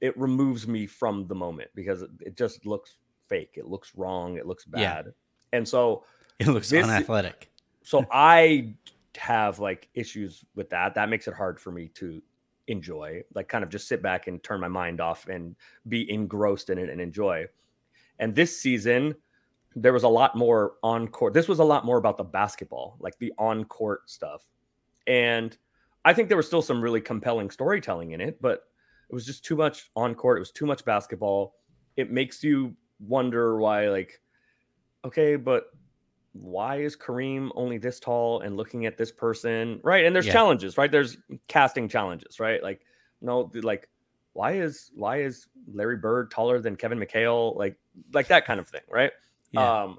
it 0.00 0.16
removes 0.16 0.66
me 0.66 0.86
from 0.86 1.26
the 1.26 1.34
moment 1.34 1.70
because 1.74 2.02
it 2.20 2.36
just 2.36 2.66
looks 2.66 2.96
fake. 3.28 3.54
It 3.54 3.66
looks 3.66 3.92
wrong. 3.96 4.36
It 4.36 4.46
looks 4.46 4.64
bad. 4.64 5.06
Yeah. 5.06 5.12
And 5.52 5.66
so 5.66 6.04
it 6.38 6.48
looks 6.48 6.70
this, 6.70 6.84
unathletic. 6.84 7.50
So 7.82 8.04
I 8.12 8.74
have 9.16 9.58
like 9.58 9.88
issues 9.94 10.44
with 10.54 10.70
that. 10.70 10.94
That 10.94 11.08
makes 11.08 11.28
it 11.28 11.34
hard 11.34 11.60
for 11.60 11.72
me 11.72 11.88
to 11.94 12.22
enjoy, 12.68 13.22
like 13.34 13.48
kind 13.48 13.64
of 13.64 13.70
just 13.70 13.88
sit 13.88 14.02
back 14.02 14.26
and 14.26 14.42
turn 14.42 14.60
my 14.60 14.68
mind 14.68 15.00
off 15.00 15.28
and 15.28 15.54
be 15.88 16.10
engrossed 16.10 16.70
in 16.70 16.78
it 16.78 16.90
and 16.90 17.00
enjoy. 17.00 17.46
And 18.18 18.34
this 18.34 18.58
season, 18.58 19.14
there 19.74 19.92
was 19.92 20.04
a 20.04 20.08
lot 20.08 20.36
more 20.36 20.74
on 20.82 21.08
court. 21.08 21.34
This 21.34 21.48
was 21.48 21.58
a 21.58 21.64
lot 21.64 21.84
more 21.84 21.98
about 21.98 22.16
the 22.16 22.24
basketball, 22.24 22.96
like 22.98 23.18
the 23.18 23.32
on 23.38 23.64
court 23.64 24.08
stuff. 24.08 24.42
And 25.06 25.56
I 26.04 26.12
think 26.14 26.28
there 26.28 26.36
was 26.36 26.46
still 26.46 26.62
some 26.62 26.80
really 26.80 27.00
compelling 27.00 27.50
storytelling 27.50 28.12
in 28.12 28.20
it, 28.20 28.40
but 28.40 28.64
it 29.08 29.14
was 29.14 29.26
just 29.26 29.44
too 29.44 29.56
much 29.56 29.90
on 29.96 30.14
court. 30.14 30.38
It 30.38 30.40
was 30.40 30.50
too 30.50 30.66
much 30.66 30.84
basketball. 30.84 31.54
It 31.96 32.10
makes 32.10 32.42
you 32.42 32.74
wonder 33.00 33.58
why, 33.58 33.88
like, 33.88 34.20
okay, 35.04 35.36
but 35.36 35.66
why 36.32 36.76
is 36.76 36.96
Kareem 36.96 37.50
only 37.54 37.78
this 37.78 38.00
tall 38.00 38.40
and 38.40 38.56
looking 38.56 38.86
at 38.86 38.98
this 38.98 39.12
person? 39.12 39.80
Right. 39.82 40.04
And 40.04 40.14
there's 40.14 40.26
yeah. 40.26 40.32
challenges, 40.32 40.76
right? 40.76 40.90
There's 40.90 41.16
casting 41.48 41.88
challenges, 41.88 42.40
right? 42.40 42.62
Like, 42.62 42.82
no, 43.20 43.50
like, 43.62 43.88
why 44.32 44.52
is 44.52 44.90
why 44.94 45.22
is 45.22 45.46
Larry 45.72 45.96
Bird 45.96 46.30
taller 46.30 46.60
than 46.60 46.76
Kevin 46.76 46.98
McHale? 46.98 47.56
Like, 47.56 47.76
like 48.12 48.28
that 48.28 48.44
kind 48.44 48.60
of 48.60 48.68
thing, 48.68 48.82
right? 48.90 49.12
Yeah. 49.52 49.82
Um, 49.84 49.98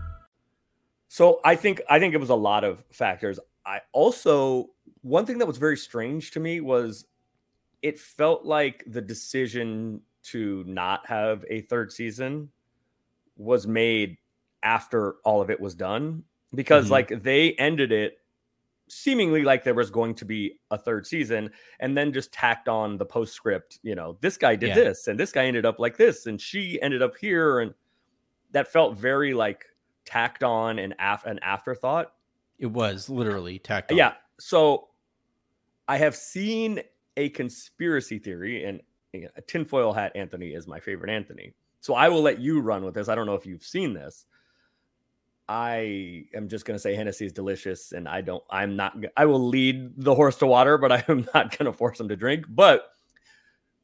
So 1.13 1.41
I 1.43 1.57
think 1.57 1.81
I 1.89 1.99
think 1.99 2.13
it 2.13 2.21
was 2.21 2.29
a 2.29 2.35
lot 2.35 2.63
of 2.63 2.85
factors. 2.89 3.37
I 3.65 3.81
also 3.91 4.69
one 5.01 5.25
thing 5.25 5.39
that 5.39 5.45
was 5.45 5.57
very 5.57 5.75
strange 5.75 6.31
to 6.31 6.39
me 6.39 6.61
was 6.61 7.03
it 7.81 7.99
felt 7.99 8.45
like 8.45 8.85
the 8.87 9.01
decision 9.01 9.99
to 10.23 10.63
not 10.65 11.05
have 11.05 11.43
a 11.49 11.63
third 11.63 11.91
season 11.91 12.47
was 13.35 13.67
made 13.67 14.19
after 14.63 15.15
all 15.25 15.41
of 15.41 15.49
it 15.49 15.59
was 15.59 15.75
done 15.75 16.23
because 16.55 16.85
mm-hmm. 16.85 16.93
like 16.93 17.23
they 17.23 17.55
ended 17.55 17.91
it 17.91 18.19
seemingly 18.87 19.43
like 19.43 19.65
there 19.65 19.73
was 19.73 19.91
going 19.91 20.15
to 20.15 20.23
be 20.23 20.61
a 20.71 20.77
third 20.77 21.05
season 21.05 21.49
and 21.81 21.97
then 21.97 22.13
just 22.13 22.31
tacked 22.31 22.69
on 22.69 22.97
the 22.97 23.05
postscript 23.05 23.79
you 23.83 23.95
know 23.95 24.17
this 24.21 24.37
guy 24.37 24.55
did 24.55 24.69
yeah. 24.69 24.75
this 24.75 25.07
and 25.07 25.19
this 25.19 25.33
guy 25.33 25.43
ended 25.43 25.65
up 25.65 25.77
like 25.77 25.97
this 25.97 26.25
and 26.27 26.39
she 26.39 26.81
ended 26.81 27.01
up 27.01 27.17
here 27.17 27.59
and 27.59 27.73
that 28.51 28.71
felt 28.71 28.95
very 28.95 29.33
like 29.33 29.65
tacked 30.11 30.43
on 30.43 30.79
and 30.79 30.93
af- 30.99 31.25
an 31.25 31.39
afterthought. 31.41 32.13
It 32.59 32.67
was 32.67 33.09
literally 33.09 33.59
tacked 33.59 33.91
on. 33.91 33.97
Yeah. 33.97 34.13
So 34.39 34.89
I 35.87 35.97
have 35.97 36.15
seen 36.15 36.81
a 37.17 37.29
conspiracy 37.29 38.19
theory, 38.19 38.65
and 38.65 38.81
a 39.13 39.41
tinfoil 39.41 39.93
hat 39.93 40.11
Anthony 40.15 40.49
is 40.49 40.67
my 40.67 40.79
favorite 40.79 41.09
Anthony. 41.09 41.53
So 41.79 41.95
I 41.95 42.09
will 42.09 42.21
let 42.21 42.39
you 42.39 42.61
run 42.61 42.83
with 42.83 42.93
this. 42.93 43.09
I 43.09 43.15
don't 43.15 43.25
know 43.25 43.35
if 43.35 43.45
you've 43.45 43.63
seen 43.63 43.93
this. 43.93 44.25
I 45.49 46.25
am 46.33 46.47
just 46.47 46.65
going 46.65 46.75
to 46.75 46.79
say 46.79 46.95
Hennessy 46.95 47.25
is 47.25 47.33
delicious, 47.33 47.91
and 47.91 48.07
I 48.07 48.21
don't. 48.21 48.43
I'm 48.49 48.75
not. 48.75 48.95
I 49.17 49.25
will 49.25 49.47
lead 49.47 49.91
the 49.97 50.15
horse 50.15 50.37
to 50.37 50.47
water, 50.47 50.77
but 50.77 50.91
I 50.91 51.03
am 51.07 51.27
not 51.33 51.57
going 51.57 51.71
to 51.71 51.77
force 51.77 51.99
him 51.99 52.09
to 52.09 52.15
drink. 52.15 52.45
But 52.49 52.85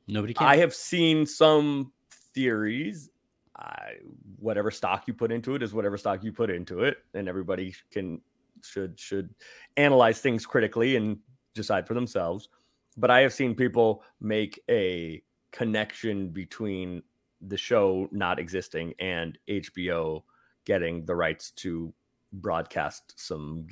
nobody. 0.07 0.33
Can. 0.33 0.47
I 0.47 0.57
have 0.57 0.73
seen 0.73 1.25
some 1.25 1.91
theories 2.33 3.09
I, 3.57 3.93
whatever 4.39 4.69
stock 4.69 5.03
you 5.07 5.13
put 5.13 5.31
into 5.31 5.55
it 5.55 5.63
is 5.63 5.73
whatever 5.73 5.97
stock 5.97 6.23
you 6.23 6.31
put 6.31 6.49
into 6.49 6.83
it, 6.83 6.97
and 7.13 7.27
everybody 7.27 7.75
can 7.91 8.21
should 8.63 8.99
should 8.99 9.33
analyze 9.77 10.19
things 10.19 10.45
critically 10.45 10.95
and 10.95 11.17
decide 11.53 11.87
for 11.87 11.93
themselves. 11.93 12.49
But 12.97 13.11
I 13.11 13.21
have 13.21 13.33
seen 13.33 13.55
people 13.55 14.03
make 14.19 14.59
a 14.69 15.21
connection 15.51 16.29
between 16.29 17.03
the 17.41 17.57
show 17.57 18.07
not 18.11 18.39
existing 18.39 18.93
and 18.99 19.37
HBO 19.47 20.23
getting 20.65 21.05
the 21.05 21.15
rights 21.15 21.51
to 21.51 21.93
broadcast 22.33 23.13
some 23.15 23.67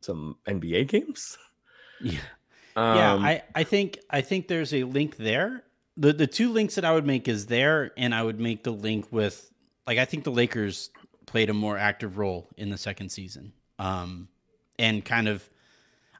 some 0.00 0.36
NBA 0.46 0.88
games. 0.88 1.38
Yeah. 2.00 2.18
Um, 2.76 2.96
yeah, 2.96 3.14
I, 3.14 3.42
I 3.54 3.62
think 3.62 4.00
I 4.10 4.20
think 4.20 4.48
there's 4.48 4.74
a 4.74 4.82
link 4.82 5.16
there 5.16 5.62
the 5.96 6.12
the 6.12 6.26
two 6.26 6.52
links 6.52 6.74
that 6.74 6.84
I 6.84 6.92
would 6.92 7.06
make 7.06 7.28
is 7.28 7.46
there, 7.46 7.92
and 7.96 8.14
I 8.14 8.22
would 8.22 8.40
make 8.40 8.64
the 8.64 8.72
link 8.72 9.06
with 9.10 9.50
like 9.86 9.98
I 9.98 10.04
think 10.04 10.24
the 10.24 10.32
Lakers 10.32 10.90
played 11.26 11.50
a 11.50 11.54
more 11.54 11.78
active 11.78 12.18
role 12.18 12.48
in 12.56 12.70
the 12.70 12.78
second 12.78 13.10
season, 13.10 13.52
um, 13.78 14.28
and 14.78 15.04
kind 15.04 15.28
of 15.28 15.48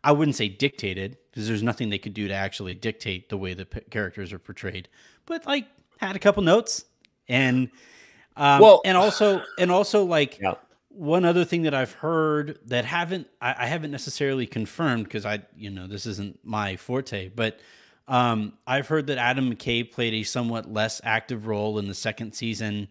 I 0.02 0.12
wouldn't 0.12 0.36
say 0.36 0.48
dictated 0.48 1.18
because 1.30 1.48
there's 1.48 1.62
nothing 1.62 1.90
they 1.90 1.98
could 1.98 2.14
do 2.14 2.28
to 2.28 2.34
actually 2.34 2.74
dictate 2.74 3.28
the 3.28 3.36
way 3.36 3.54
the 3.54 3.66
p- 3.66 3.80
characters 3.90 4.32
are 4.32 4.38
portrayed, 4.38 4.88
but 5.26 5.46
like 5.46 5.66
had 5.98 6.14
a 6.14 6.20
couple 6.20 6.42
notes 6.42 6.84
and 7.28 7.70
um, 8.36 8.60
well, 8.60 8.82
and 8.84 8.96
also 8.96 9.42
and 9.58 9.70
also 9.70 10.04
like. 10.04 10.38
Yeah. 10.40 10.54
One 10.96 11.24
other 11.24 11.44
thing 11.44 11.62
that 11.62 11.74
I've 11.74 11.90
heard 11.90 12.60
that 12.66 12.84
haven't 12.84 13.26
I, 13.40 13.52
I 13.58 13.66
haven't 13.66 13.90
necessarily 13.90 14.46
confirmed 14.46 15.02
because 15.02 15.26
I 15.26 15.42
you 15.56 15.68
know 15.68 15.88
this 15.88 16.06
isn't 16.06 16.38
my 16.44 16.76
forte, 16.76 17.30
but 17.30 17.58
um, 18.06 18.54
I've 18.66 18.88
heard 18.88 19.06
that 19.06 19.18
Adam 19.18 19.54
McKay 19.54 19.90
played 19.90 20.14
a 20.14 20.22
somewhat 20.24 20.70
less 20.70 21.00
active 21.04 21.46
role 21.46 21.78
in 21.78 21.88
the 21.88 21.94
second 21.94 22.34
season 22.34 22.88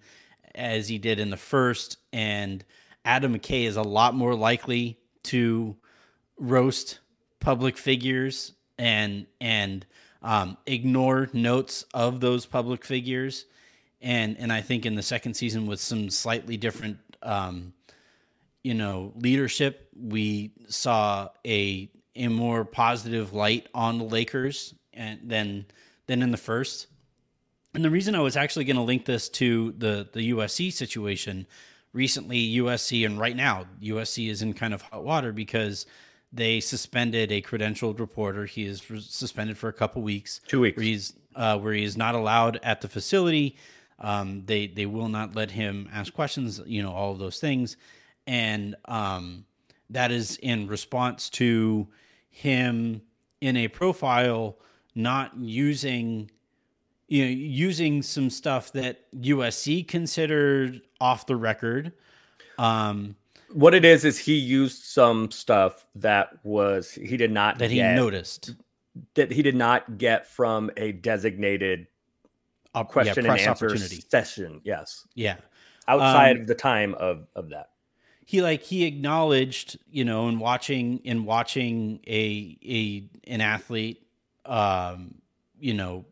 as 0.55 0.87
he 0.87 0.97
did 0.97 1.19
in 1.19 1.29
the 1.29 1.37
first, 1.37 1.97
and 2.11 2.63
Adam 3.05 3.37
McKay 3.37 3.65
is 3.65 3.75
a 3.75 3.83
lot 3.83 4.15
more 4.15 4.35
likely 4.35 4.97
to 5.23 5.75
roast 6.37 6.99
public 7.39 7.77
figures 7.77 8.53
and 8.77 9.27
and 9.39 9.85
um, 10.23 10.57
ignore 10.65 11.29
notes 11.33 11.85
of 11.93 12.19
those 12.19 12.45
public 12.47 12.83
figures, 12.83 13.45
and 14.01 14.37
and 14.39 14.51
I 14.51 14.61
think 14.61 14.85
in 14.85 14.95
the 14.95 15.03
second 15.03 15.35
season 15.35 15.67
with 15.67 15.79
some 15.79 16.09
slightly 16.09 16.57
different. 16.57 16.97
Um, 17.21 17.73
you 18.63 18.73
know, 18.73 19.11
leadership, 19.15 19.89
we 19.95 20.53
saw 20.69 21.29
a 21.45 21.89
a 22.15 22.27
more 22.29 22.65
positive 22.65 23.33
light 23.33 23.67
on 23.73 23.97
the 23.97 24.05
Lakers 24.05 24.73
and 24.93 25.19
than 25.23 25.65
than 26.07 26.21
in 26.21 26.31
the 26.31 26.37
first. 26.37 26.87
And 27.73 27.83
the 27.83 27.89
reason 27.89 28.13
I 28.13 28.19
was 28.19 28.37
actually 28.37 28.65
going 28.65 28.75
to 28.75 28.83
link 28.83 29.05
this 29.05 29.29
to 29.29 29.73
the 29.77 30.07
the 30.11 30.31
USC 30.31 30.71
situation 30.71 31.47
recently, 31.91 32.55
USC 32.57 33.05
and 33.05 33.19
right 33.19 33.35
now 33.35 33.65
USC 33.81 34.29
is 34.29 34.41
in 34.41 34.53
kind 34.53 34.73
of 34.73 34.81
hot 34.81 35.03
water 35.03 35.31
because 35.31 35.85
they 36.31 36.59
suspended 36.59 37.31
a 37.31 37.41
credentialed 37.41 37.99
reporter. 37.99 38.45
He 38.45 38.65
is 38.65 38.81
suspended 39.01 39.57
for 39.57 39.69
a 39.69 39.73
couple 39.73 40.01
weeks. 40.01 40.41
Two 40.47 40.61
weeks. 40.61 40.77
Where 40.77 40.85
he's 40.85 41.13
uh, 41.35 41.57
where 41.59 41.73
he 41.73 41.83
is 41.83 41.95
not 41.95 42.15
allowed 42.15 42.59
at 42.63 42.81
the 42.81 42.87
facility. 42.87 43.55
Um, 43.99 44.43
they 44.45 44.67
they 44.67 44.85
will 44.85 45.09
not 45.09 45.35
let 45.35 45.51
him 45.51 45.89
ask 45.93 46.13
questions. 46.13 46.59
You 46.65 46.83
know 46.83 46.91
all 46.91 47.11
of 47.11 47.19
those 47.19 47.39
things, 47.39 47.77
and 48.27 48.75
um, 48.85 49.45
that 49.91 50.11
is 50.11 50.37
in 50.37 50.67
response 50.67 51.29
to 51.31 51.87
him 52.29 53.01
in 53.41 53.55
a 53.57 53.67
profile 53.67 54.57
not 54.95 55.31
using 55.37 56.29
you 57.07 57.25
know 57.25 57.31
using 57.31 58.01
some 58.01 58.29
stuff 58.29 58.71
that 58.73 59.11
USC 59.13 59.87
considered 59.87 60.81
off 60.99 61.25
the 61.25 61.35
record. 61.35 61.91
Um, 62.57 63.15
what 63.51 63.73
it 63.73 63.85
is 63.85 64.05
is 64.05 64.17
he 64.17 64.35
used 64.35 64.83
some 64.83 65.31
stuff 65.31 65.85
that 65.95 66.39
was 66.43 66.91
he 66.91 67.17
did 67.17 67.31
not 67.31 67.59
that 67.59 67.69
get, 67.69 67.91
he 67.91 67.95
noticed 67.95 68.55
that 69.15 69.31
he 69.31 69.41
did 69.41 69.55
not 69.55 69.97
get 69.97 70.27
from 70.27 70.71
a 70.77 70.91
designated 70.91 71.87
uh, 72.75 72.83
question 72.83 73.25
yeah, 73.25 73.31
and 73.31 73.41
answer 73.41 73.77
session. 73.77 74.61
Yes. 74.63 75.07
Yeah. 75.15 75.35
Outside 75.87 76.37
um, 76.37 76.41
of 76.41 76.47
the 76.47 76.55
time 76.55 76.95
of 76.95 77.27
of 77.35 77.49
that. 77.49 77.69
He 78.25 78.41
like 78.41 78.63
he 78.63 78.85
acknowledged, 78.85 79.77
you 79.91 80.05
know, 80.05 80.29
in 80.29 80.39
watching 80.39 80.99
in 80.99 81.25
watching 81.25 81.99
a 82.07 82.57
a 82.65 83.31
an 83.31 83.41
athlete 83.41 84.01
um, 84.45 85.15
you 85.59 85.73
know, 85.73 86.05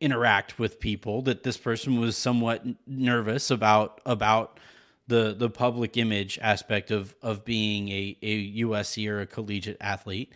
interact 0.00 0.58
with 0.58 0.80
people. 0.80 1.22
That 1.22 1.42
this 1.42 1.56
person 1.56 2.00
was 2.00 2.16
somewhat 2.16 2.64
nervous 2.86 3.50
about 3.50 4.00
about 4.06 4.58
the 5.06 5.34
the 5.36 5.50
public 5.50 5.96
image 5.96 6.38
aspect 6.40 6.90
of 6.90 7.14
of 7.22 7.44
being 7.44 7.88
a, 7.88 8.16
a 8.22 8.52
USC 8.60 9.08
or 9.08 9.20
a 9.20 9.26
collegiate 9.26 9.78
athlete, 9.80 10.32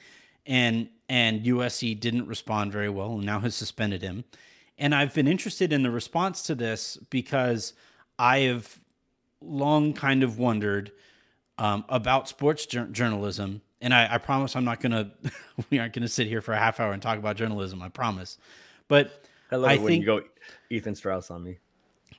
and 0.46 0.88
and 1.08 1.44
USC 1.44 1.98
didn't 1.98 2.26
respond 2.26 2.72
very 2.72 2.88
well, 2.88 3.14
and 3.14 3.24
now 3.24 3.40
has 3.40 3.54
suspended 3.54 4.02
him. 4.02 4.24
And 4.78 4.94
I've 4.94 5.14
been 5.14 5.26
interested 5.26 5.72
in 5.72 5.82
the 5.82 5.90
response 5.90 6.42
to 6.42 6.54
this 6.54 6.96
because 7.10 7.72
I 8.18 8.40
have 8.40 8.78
long 9.40 9.92
kind 9.92 10.22
of 10.22 10.38
wondered 10.38 10.92
um, 11.58 11.84
about 11.88 12.28
sports 12.28 12.66
journalism. 12.66 13.62
And 13.80 13.94
I, 13.94 14.14
I 14.14 14.18
promise 14.18 14.56
I'm 14.56 14.64
not 14.64 14.80
gonna 14.80 15.12
we 15.70 15.78
aren't 15.78 15.92
gonna 15.92 16.08
sit 16.08 16.26
here 16.26 16.40
for 16.40 16.52
a 16.52 16.58
half 16.58 16.80
hour 16.80 16.92
and 16.92 17.02
talk 17.02 17.18
about 17.18 17.36
journalism. 17.36 17.82
I 17.82 17.88
promise. 17.88 18.38
But 18.88 19.24
I 19.50 19.56
love 19.56 19.70
I 19.70 19.74
it 19.74 19.80
when 19.80 19.88
think, 19.88 20.00
you 20.00 20.06
go 20.06 20.20
Ethan 20.70 20.94
Strauss 20.94 21.30
on 21.30 21.42
me. 21.42 21.58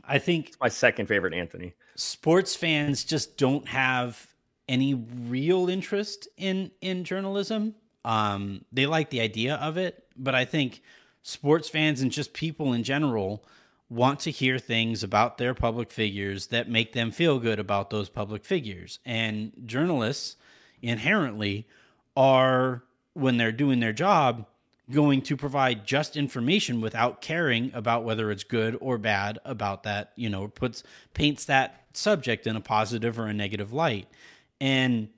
I 0.04 0.18
think 0.18 0.50
it's 0.50 0.60
my 0.60 0.70
second 0.70 1.08
favorite 1.08 1.34
Anthony. 1.34 1.74
Sports 1.96 2.56
fans 2.56 3.04
just 3.04 3.38
don't 3.38 3.68
have 3.68 4.28
any 4.68 4.94
real 4.94 5.70
interest 5.70 6.28
in 6.38 6.72
in 6.82 7.04
journalism. 7.04 7.76
Um, 8.06 8.64
they 8.72 8.86
like 8.86 9.10
the 9.10 9.22
idea 9.22 9.56
of 9.56 9.78
it, 9.78 10.06
but 10.16 10.34
I 10.34 10.46
think 10.46 10.82
sports 11.22 11.68
fans 11.68 12.02
and 12.02 12.12
just 12.12 12.34
people 12.34 12.74
in 12.74 12.84
general 12.84 13.44
want 13.90 14.20
to 14.22 14.32
hear 14.32 14.60
things 14.60 15.04
about 15.04 15.38
their 15.38 15.54
public 15.54 15.92
figures 15.92 16.48
that 16.48 16.70
make 16.70 16.94
them 16.94 17.12
feel 17.12 17.40
good 17.40 17.60
about 17.60 17.90
those 17.90 18.08
public 18.08 18.46
figures. 18.46 19.00
And 19.04 19.52
journalists 19.66 20.38
inherently 20.82 21.68
are, 22.16 22.84
when 23.14 23.38
they're 23.38 23.52
doing 23.52 23.80
their 23.80 23.94
job, 23.94 24.46
going 24.92 25.22
to 25.22 25.38
provide 25.38 25.86
just 25.86 26.18
information 26.18 26.82
without 26.82 27.22
caring 27.22 27.72
about 27.74 28.04
whether 28.04 28.32
it's 28.32 28.44
good 28.44 28.78
or 28.82 28.98
bad 28.98 29.40
about 29.46 29.84
that, 29.84 30.12
you 30.16 30.30
know, 30.30 30.48
puts 30.48 30.84
paints 31.14 31.46
that 31.46 31.86
subject 31.94 32.48
in 32.48 32.56
a 32.56 32.62
positive 32.62 33.20
or 33.20 33.28
a 33.28 33.34
negative 33.34 33.72
light. 33.72 34.08
And 34.60 35.10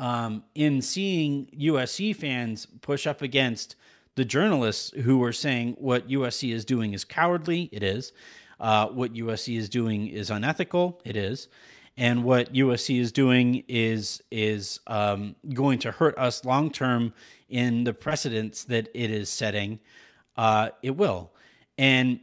um, 0.00 0.42
in 0.54 0.82
seeing 0.82 1.46
USC 1.58 2.14
fans 2.16 2.66
push 2.80 3.06
up 3.06 3.22
against 3.22 3.76
the 4.16 4.24
journalists 4.24 4.90
who 5.02 5.22
are 5.22 5.32
saying 5.32 5.76
what 5.78 6.08
USC 6.08 6.52
is 6.52 6.64
doing 6.64 6.92
is 6.92 7.04
cowardly, 7.04 7.68
it 7.72 7.82
is. 7.82 8.12
Uh, 8.60 8.88
what 8.88 9.14
USC 9.14 9.56
is 9.56 9.68
doing 9.68 10.08
is 10.08 10.30
unethical, 10.30 11.00
it 11.04 11.16
is. 11.16 11.48
And 11.96 12.24
what 12.24 12.52
USC 12.54 12.98
is 12.98 13.12
doing 13.12 13.64
is 13.68 14.22
is 14.30 14.80
um, 14.86 15.36
going 15.52 15.78
to 15.80 15.90
hurt 15.90 16.16
us 16.16 16.44
long 16.44 16.70
term 16.70 17.12
in 17.48 17.84
the 17.84 17.92
precedents 17.92 18.64
that 18.64 18.88
it 18.94 19.10
is 19.10 19.28
setting. 19.28 19.78
Uh, 20.36 20.70
it 20.82 20.96
will. 20.96 21.30
And 21.76 22.20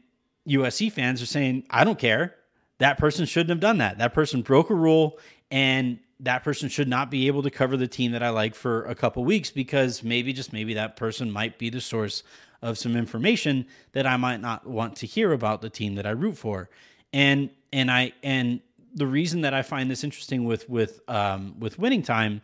USC 0.47 0.91
fans 0.91 1.21
are 1.21 1.27
saying, 1.27 1.65
I 1.69 1.83
don't 1.83 1.99
care. 1.99 2.35
That 2.79 2.97
person 2.97 3.25
shouldn't 3.25 3.49
have 3.51 3.59
done 3.59 3.77
that. 3.77 3.99
That 3.99 4.13
person 4.13 4.41
broke 4.41 4.69
a 4.69 4.75
rule, 4.75 5.19
and 5.51 5.99
that 6.21 6.43
person 6.43 6.69
should 6.69 6.87
not 6.87 7.11
be 7.11 7.27
able 7.27 7.43
to 7.43 7.51
cover 7.51 7.77
the 7.77 7.87
team 7.87 8.11
that 8.13 8.23
I 8.23 8.29
like 8.29 8.55
for 8.55 8.83
a 8.85 8.95
couple 8.95 9.23
weeks 9.23 9.51
because 9.51 10.03
maybe 10.03 10.33
just 10.33 10.51
maybe 10.51 10.73
that 10.73 10.95
person 10.95 11.31
might 11.31 11.57
be 11.57 11.69
the 11.69 11.81
source 11.81 12.23
of 12.61 12.77
some 12.77 12.95
information 12.95 13.65
that 13.93 14.05
I 14.05 14.17
might 14.17 14.41
not 14.41 14.67
want 14.67 14.97
to 14.97 15.05
hear 15.05 15.31
about 15.31 15.61
the 15.61 15.69
team 15.69 15.95
that 15.95 16.05
I 16.05 16.11
root 16.11 16.37
for. 16.37 16.69
And 17.13 17.49
and 17.71 17.89
I 17.89 18.13
and 18.23 18.61
the 18.93 19.07
reason 19.07 19.41
that 19.41 19.53
I 19.53 19.61
find 19.61 19.89
this 19.89 20.03
interesting 20.03 20.45
with 20.45 20.69
with 20.69 20.99
um, 21.07 21.55
with 21.59 21.79
winning 21.79 22.03
time 22.03 22.41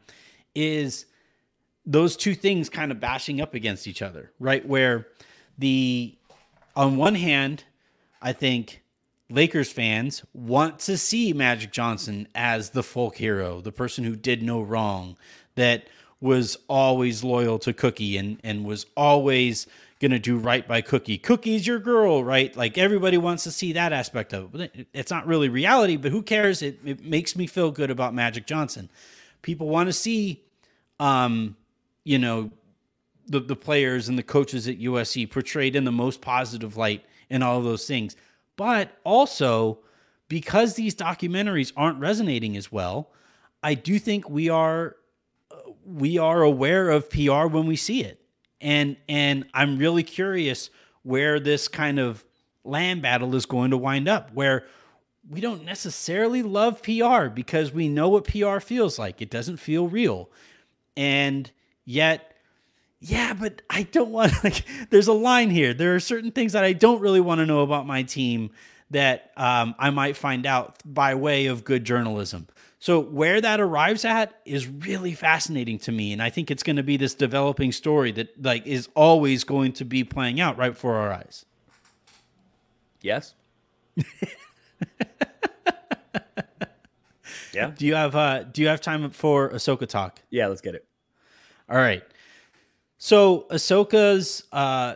is 0.54 1.06
those 1.86 2.16
two 2.18 2.34
things 2.34 2.70
kind 2.70 2.92
of 2.92 3.00
bashing 3.00 3.42
up 3.42 3.54
against 3.54 3.88
each 3.88 4.02
other, 4.02 4.32
right? 4.40 4.66
Where 4.66 5.08
the 5.58 6.16
on 6.76 6.98
one 6.98 7.16
hand, 7.16 7.64
I 8.22 8.34
think 8.34 8.82
Lakers 9.30 9.72
fans 9.72 10.24
want 10.34 10.80
to 10.80 10.98
see 10.98 11.34
Magic 11.34 11.72
Johnson 11.72 12.28
as 12.36 12.72
the 12.72 12.84
folk 12.84 13.18
hero, 13.18 13.62
the 13.62 13.72
person 13.72 14.04
who 14.04 14.16
did 14.16 14.44
no 14.44 14.62
wrong, 14.62 15.18
that 15.56 15.88
was 16.22 16.58
always 16.68 17.24
loyal 17.24 17.60
to 17.60 17.74
Cookie 17.74 18.18
and 18.18 18.40
and 18.44 18.66
was 18.66 18.86
always 18.96 19.68
to 20.12 20.20
do 20.20 20.38
right 20.38 20.68
by 20.68 20.82
Cookie. 20.82 21.18
Cookie's 21.18 21.66
your 21.66 21.80
girl, 21.80 22.24
right? 22.24 22.56
Like 22.56 22.78
everybody 22.78 23.18
wants 23.18 23.44
to 23.44 23.52
see 23.52 23.74
that 23.74 23.94
aspect 23.94 24.34
of 24.34 24.54
it. 24.56 24.88
It's 24.94 25.12
not 25.12 25.26
really 25.26 25.50
reality, 25.50 25.96
but 25.96 26.12
who 26.12 26.22
cares? 26.22 26.62
It, 26.62 26.80
it 26.84 27.04
makes 27.04 27.36
me 27.36 27.48
feel 27.48 27.72
good 27.72 27.90
about 27.90 28.14
Magic 28.14 28.46
Johnson. 28.46 28.90
People 29.42 29.70
want 29.70 29.88
to 29.88 29.94
see, 29.94 30.44
um, 31.00 31.56
you 32.04 32.20
know, 32.20 32.52
the, 33.28 33.40
the 33.40 33.56
players 33.56 34.10
and 34.10 34.18
the 34.18 34.24
coaches 34.24 34.68
at 34.68 34.80
USC 34.80 35.30
portrayed 35.30 35.76
in 35.76 35.86
the 35.86 35.92
most 35.92 36.22
positive 36.22 36.78
light 36.78 37.06
and 37.30 37.44
all 37.44 37.62
those 37.62 37.88
things. 37.88 38.16
But 38.58 38.98
also, 39.04 39.80
because 40.28 40.76
these 40.76 40.94
documentaries 40.96 41.72
aren't 41.76 42.00
resonating 42.00 42.58
as 42.58 42.72
well, 42.72 43.12
I 43.64 43.74
do 43.74 43.98
think 43.98 44.30
we 44.30 44.50
are 44.50 44.96
we 45.86 46.18
are 46.18 46.42
aware 46.42 46.90
of 46.90 47.10
PR 47.10 47.46
when 47.46 47.66
we 47.66 47.76
see 47.76 48.04
it. 48.04 48.25
And 48.66 48.98
and 49.08 49.46
I'm 49.54 49.78
really 49.78 50.02
curious 50.02 50.72
where 51.04 51.40
this 51.40 51.68
kind 51.68 52.00
of 52.00 52.26
land 52.64 53.04
battle 53.04 53.36
is 53.36 53.46
going 53.46 53.70
to 53.70 53.78
wind 53.78 54.08
up 54.08 54.34
where 54.34 54.66
we 55.30 55.40
don't 55.40 55.64
necessarily 55.64 56.42
love 56.42 56.82
PR 56.82 57.28
because 57.28 57.72
we 57.72 57.88
know 57.88 58.10
what 58.10 58.26
PR 58.26 58.60
feels 58.60 58.98
like. 58.98 59.22
It 59.22 59.30
doesn't 59.30 59.58
feel 59.58 59.88
real. 59.88 60.32
And 60.98 61.52
yet 61.86 62.34
yeah, 63.00 63.34
but 63.34 63.62
I 63.70 63.84
don't 63.84 64.10
want 64.10 64.34
like 64.44 64.66
there's 64.90 65.08
a 65.08 65.14
line 65.14 65.52
here. 65.52 65.76
There 65.76 65.94
are 65.94 66.00
certain 66.00 66.32
things 66.32 66.54
that 66.54 66.64
I 66.64 66.74
don't 66.74 67.02
really 67.02 67.22
want 67.22 67.40
to 67.40 67.46
know 67.46 67.62
about 67.62 67.86
my 67.86 68.02
team 68.02 68.50
that 68.90 69.32
um, 69.38 69.76
I 69.78 69.92
might 69.92 70.18
find 70.18 70.48
out 70.48 70.78
by 70.84 71.14
way 71.14 71.46
of 71.46 71.64
good 71.64 71.84
journalism. 71.84 72.48
So 72.80 73.00
where 73.00 73.42
that 73.42 73.60
arrives 73.60 74.06
at 74.06 74.40
is 74.46 74.68
really 74.68 75.14
fascinating 75.14 75.80
to 75.80 75.92
me, 75.92 76.14
and 76.14 76.22
I 76.22 76.30
think 76.30 76.52
it's 76.52 76.64
going 76.64 76.76
to 76.76 76.84
be 76.84 76.98
this 76.98 77.16
developing 77.16 77.72
story 77.72 78.12
that 78.12 78.44
like 78.44 78.68
is 78.68 78.90
always 78.96 79.44
going 79.44 79.74
to 79.74 79.86
be 79.86 80.04
playing 80.04 80.40
out 80.40 80.58
right 80.58 80.74
before 80.74 80.96
our 80.96 81.12
eyes. 81.12 81.46
Yes. 83.02 83.34
yeah. 87.54 87.72
Do 87.76 87.86
you 87.86 87.96
have 87.96 88.16
uh 88.16 88.44
do 88.44 88.62
you 88.62 88.68
have 88.68 88.82
time 88.82 89.10
for 89.12 89.50
Ahsoka 89.50 89.88
talk? 89.88 90.20
Yeah, 90.30 90.48
let's 90.48 90.62
get 90.62 90.76
it. 90.76 90.86
All 91.70 91.78
right. 91.78 92.04
So 92.98 93.46
Ahsoka's 93.52 94.44
uh, 94.52 94.96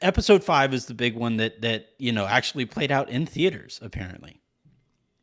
episode 0.00 0.44
five 0.44 0.72
is 0.72 0.86
the 0.86 0.94
big 0.94 1.14
one 1.14 1.36
that 1.38 1.60
that 1.62 1.88
you 1.98 2.12
know 2.12 2.26
actually 2.26 2.66
played 2.66 2.90
out 2.90 3.08
in 3.08 3.26
theaters 3.26 3.78
apparently, 3.82 4.39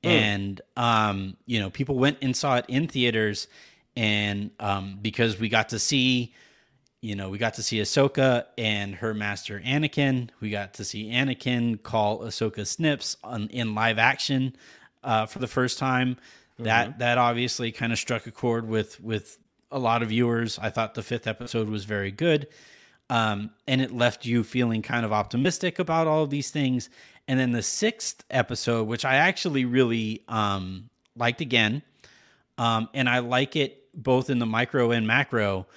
mm. 0.03 0.09
and 0.09 0.61
um, 0.75 1.37
you 1.45 1.59
know 1.59 1.69
people 1.69 1.97
went 1.97 2.17
and 2.21 2.35
saw 2.35 2.57
it 2.57 2.65
in 2.67 2.87
theaters, 2.87 3.47
and 3.95 4.51
um, 4.59 4.99
because 5.01 5.39
we 5.39 5.49
got 5.49 5.69
to 5.69 5.79
see, 5.79 6.33
you 7.01 7.15
know, 7.15 7.29
we 7.29 7.37
got 7.37 7.55
to 7.55 7.63
see 7.63 7.77
Ahsoka 7.77 8.45
and 8.57 8.95
her 8.95 9.13
master 9.13 9.61
Anakin. 9.65 10.29
We 10.39 10.49
got 10.49 10.75
to 10.75 10.83
see 10.83 11.11
Anakin 11.11 11.81
call 11.81 12.19
Ahsoka 12.19 12.65
Snips 12.65 13.17
on, 13.23 13.47
in 13.47 13.75
live 13.75 13.99
action 13.99 14.55
uh, 15.03 15.25
for 15.25 15.39
the 15.39 15.47
first 15.47 15.79
time. 15.79 16.17
That 16.59 16.89
mm-hmm. 16.89 16.99
that 16.99 17.17
obviously 17.17 17.71
kind 17.71 17.91
of 17.91 17.99
struck 17.99 18.25
a 18.27 18.31
chord 18.31 18.67
with 18.67 18.99
with 18.99 19.37
a 19.71 19.79
lot 19.79 20.01
of 20.01 20.09
viewers. 20.09 20.57
I 20.59 20.69
thought 20.69 20.93
the 20.93 21.03
fifth 21.03 21.27
episode 21.27 21.69
was 21.69 21.85
very 21.85 22.11
good. 22.11 22.47
Um, 23.09 23.51
and 23.67 23.81
it 23.81 23.91
left 23.91 24.25
you 24.25 24.43
feeling 24.43 24.81
kind 24.81 25.05
of 25.05 25.13
optimistic 25.13 25.79
about 25.79 26.07
all 26.07 26.23
of 26.23 26.29
these 26.29 26.51
things. 26.51 26.89
And 27.27 27.39
then 27.39 27.51
the 27.51 27.61
sixth 27.61 28.23
episode, 28.29 28.87
which 28.87 29.03
I 29.03 29.15
actually 29.15 29.65
really 29.65 30.23
um, 30.27 30.89
liked 31.15 31.41
again, 31.41 31.81
um, 32.57 32.89
and 32.93 33.09
I 33.09 33.19
like 33.19 33.55
it 33.55 33.83
both 33.93 34.29
in 34.29 34.39
the 34.39 34.45
micro 34.45 34.91
and 34.91 35.05
macro. 35.05 35.67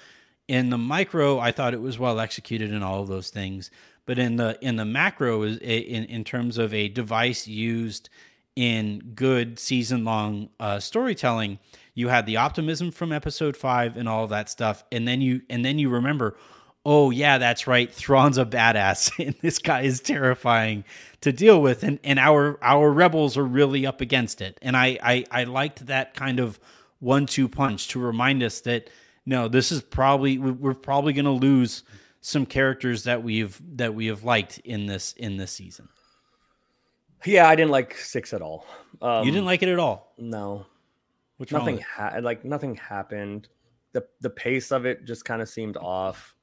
In 0.47 0.69
the 0.69 0.77
micro, 0.77 1.39
I 1.39 1.51
thought 1.51 1.73
it 1.73 1.81
was 1.81 1.99
well 1.99 2.19
executed 2.19 2.71
in 2.71 2.83
all 2.83 3.01
of 3.01 3.07
those 3.07 3.29
things, 3.29 3.71
but 4.05 4.17
in 4.17 4.35
the 4.37 4.57
in 4.61 4.75
the 4.75 4.85
macro, 4.85 5.43
in 5.43 5.59
in 5.59 6.23
terms 6.23 6.57
of 6.57 6.73
a 6.73 6.87
device 6.87 7.47
used 7.47 8.09
in 8.55 8.99
good 9.15 9.59
season 9.59 10.03
long 10.03 10.49
uh, 10.59 10.79
storytelling, 10.79 11.59
you 11.93 12.09
had 12.09 12.25
the 12.25 12.37
optimism 12.37 12.91
from 12.91 13.11
episode 13.11 13.55
five 13.55 13.97
and 13.97 14.09
all 14.09 14.27
that 14.27 14.49
stuff, 14.49 14.83
and 14.91 15.07
then 15.07 15.21
you 15.21 15.41
and 15.49 15.63
then 15.63 15.79
you 15.79 15.89
remember, 15.89 16.35
oh 16.85 17.09
yeah, 17.09 17.37
that's 17.37 17.67
right, 17.67 17.91
Thrawn's 17.91 18.37
a 18.37 18.45
badass, 18.45 19.11
and 19.25 19.35
this 19.41 19.59
guy 19.59 19.81
is 19.81 19.99
terrifying 19.99 20.83
to 21.21 21.31
deal 21.31 21.61
with, 21.61 21.83
and 21.83 21.99
and 22.03 22.19
our 22.19 22.57
our 22.61 22.91
rebels 22.91 23.37
are 23.37 23.45
really 23.45 23.85
up 23.85 24.01
against 24.01 24.41
it, 24.41 24.57
and 24.61 24.75
I 24.75 24.97
I, 25.03 25.25
I 25.31 25.43
liked 25.45 25.87
that 25.87 26.13
kind 26.13 26.39
of 26.39 26.59
one 26.99 27.25
two 27.25 27.47
punch 27.47 27.89
to 27.89 27.99
remind 27.99 28.43
us 28.43 28.61
that 28.61 28.89
no, 29.25 29.47
this 29.47 29.71
is 29.71 29.81
probably 29.81 30.37
we're 30.37 30.73
probably 30.73 31.13
going 31.13 31.25
to 31.25 31.31
lose 31.31 31.83
some 32.21 32.45
characters 32.45 33.03
that 33.03 33.23
we've 33.23 33.59
that 33.77 33.93
we 33.93 34.07
have 34.07 34.23
liked 34.23 34.59
in 34.59 34.85
this 34.85 35.13
in 35.13 35.37
this 35.37 35.51
season. 35.51 35.89
Yeah, 37.25 37.47
I 37.47 37.55
didn't 37.55 37.71
like 37.71 37.95
six 37.95 38.33
at 38.33 38.41
all. 38.41 38.65
Um, 39.01 39.25
you 39.25 39.31
didn't 39.31 39.45
like 39.45 39.61
it 39.61 39.69
at 39.69 39.77
all. 39.77 40.13
No, 40.17 40.65
What's 41.41 41.51
nothing 41.51 41.79
ha- 41.79 42.19
like 42.21 42.45
nothing 42.45 42.75
happened. 42.75 43.47
The 43.93 44.05
the 44.21 44.29
pace 44.29 44.71
of 44.71 44.85
it 44.85 45.05
just 45.05 45.25
kind 45.25 45.41
of 45.41 45.49
seemed 45.49 45.75
off. 45.75 46.35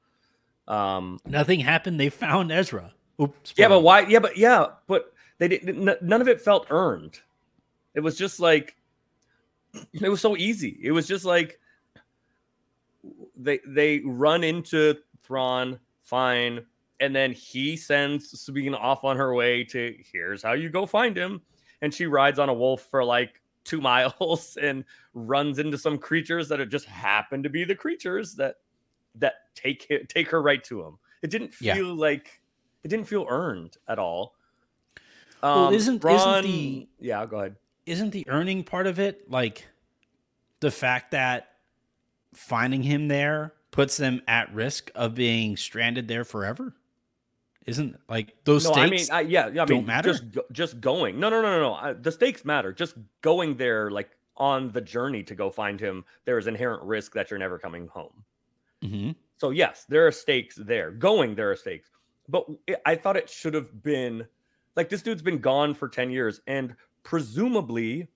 Um, 0.69 1.19
Nothing 1.25 1.59
happened. 1.59 1.99
They 1.99 2.09
found 2.09 2.51
Ezra. 2.51 2.93
Oops. 3.21 3.53
yeah, 3.57 3.67
but 3.67 3.81
why? 3.81 4.01
Yeah, 4.01 4.19
but 4.19 4.37
yeah, 4.37 4.67
but 4.87 5.11
they 5.39 5.47
didn't. 5.49 5.89
n- 5.89 5.97
None 6.01 6.21
of 6.21 6.27
it 6.29 6.39
felt 6.39 6.67
earned. 6.69 7.19
It 7.95 7.99
was 7.99 8.17
just 8.17 8.39
like 8.39 8.75
it 9.93 10.07
was 10.09 10.21
so 10.21 10.37
easy. 10.37 10.79
It 10.81 10.91
was 10.91 11.07
just 11.07 11.25
like 11.25 11.59
they 13.35 13.59
they 13.67 13.99
run 14.05 14.43
into 14.43 14.95
Thrawn, 15.23 15.79
fine, 16.03 16.65
and 16.99 17.15
then 17.15 17.31
he 17.33 17.75
sends 17.75 18.39
Sabine 18.39 18.75
off 18.75 19.03
on 19.03 19.17
her 19.17 19.33
way 19.33 19.63
to 19.65 19.95
here's 20.11 20.43
how 20.43 20.53
you 20.53 20.69
go 20.69 20.85
find 20.85 21.17
him, 21.17 21.41
and 21.81 21.93
she 21.93 22.05
rides 22.05 22.39
on 22.39 22.49
a 22.49 22.53
wolf 22.53 22.87
for 22.89 23.03
like 23.03 23.41
two 23.63 23.81
miles 23.81 24.57
and 24.61 24.83
runs 25.13 25.59
into 25.59 25.77
some 25.77 25.97
creatures 25.97 26.47
that 26.49 26.59
are 26.59 26.65
just 26.65 26.85
happen 26.85 27.43
to 27.43 27.49
be 27.49 27.63
the 27.63 27.75
creatures 27.75 28.35
that 28.35 28.55
that 29.19 29.55
take 29.55 29.87
take 30.09 30.29
her 30.29 30.41
right 30.41 30.63
to 30.65 30.83
him. 30.83 30.97
It 31.21 31.29
didn't 31.29 31.53
Yeah. 31.61 31.75
feel 31.75 31.93
like 31.95 32.41
it 32.83 32.87
didn't 32.87 33.07
feel 33.07 33.25
earned 33.29 33.77
at 33.87 33.99
all. 33.99 34.35
Well, 35.41 35.67
Um, 35.67 35.73
isn't- 35.73 36.03
isn't 36.03 36.41
the- 36.43 36.87
yeah? 36.99 37.25
Go 37.25 37.39
ahead. 37.39 37.55
isn't 37.85 38.11
the 38.11 38.27
earning 38.29 38.63
part 38.63 38.87
of 38.87 38.99
it 38.99 39.29
like 39.31 39.67
the 40.59 40.69
fact 40.71 41.11
that 41.11 41.55
finding 42.33 42.83
him 42.83 43.07
there 43.07 43.53
puts 43.71 43.97
them 43.97 44.21
at 44.27 44.53
risk 44.53 44.91
of 44.95 45.15
being 45.15 45.55
stranded 45.57 46.07
there 46.07 46.23
forever? 46.25 46.75
Isn't 47.65 47.99
like 48.09 48.35
those 48.45 48.65
no, 48.65 48.71
stakes? 48.71 49.09
I 49.11 49.23
mean, 49.23 49.27
I, 49.27 49.29
yeah, 49.29 49.47
yeah, 49.47 49.61
I 49.63 49.65
don't 49.65 49.77
mean, 49.79 49.85
matter? 49.85 50.09
Just, 50.13 50.23
just 50.51 50.81
going. 50.81 51.19
No, 51.19 51.29
no, 51.29 51.41
no, 51.41 51.51
no, 51.51 51.59
no. 51.59 51.73
I, 51.73 51.93
the 51.93 52.11
stakes 52.11 52.43
matter. 52.43 52.73
Just 52.73 52.95
going 53.21 53.57
there, 53.57 53.91
like 53.91 54.09
on 54.37 54.71
the 54.71 54.81
journey 54.81 55.21
to 55.23 55.35
go 55.35 55.49
find 55.51 55.79
him, 55.79 56.03
there 56.25 56.37
is 56.37 56.47
inherent 56.47 56.81
risk 56.83 57.13
that 57.13 57.29
you're 57.29 57.39
never 57.39 57.59
coming 57.59 57.87
home. 57.87 58.23
Mhm. 58.83 59.15
So 59.37 59.49
yes, 59.51 59.85
there 59.89 60.05
are 60.07 60.11
stakes 60.11 60.55
there. 60.55 60.91
Going, 60.91 61.35
there 61.35 61.51
are 61.51 61.55
stakes. 61.55 61.89
But 62.27 62.45
it, 62.67 62.81
I 62.85 62.95
thought 62.95 63.17
it 63.17 63.29
should 63.29 63.53
have 63.53 63.81
been 63.83 64.27
like 64.75 64.89
this 64.89 65.01
dude's 65.01 65.21
been 65.21 65.39
gone 65.39 65.73
for 65.73 65.89
ten 65.89 66.11
years, 66.11 66.41
and 66.47 66.75
presumably 67.03 68.07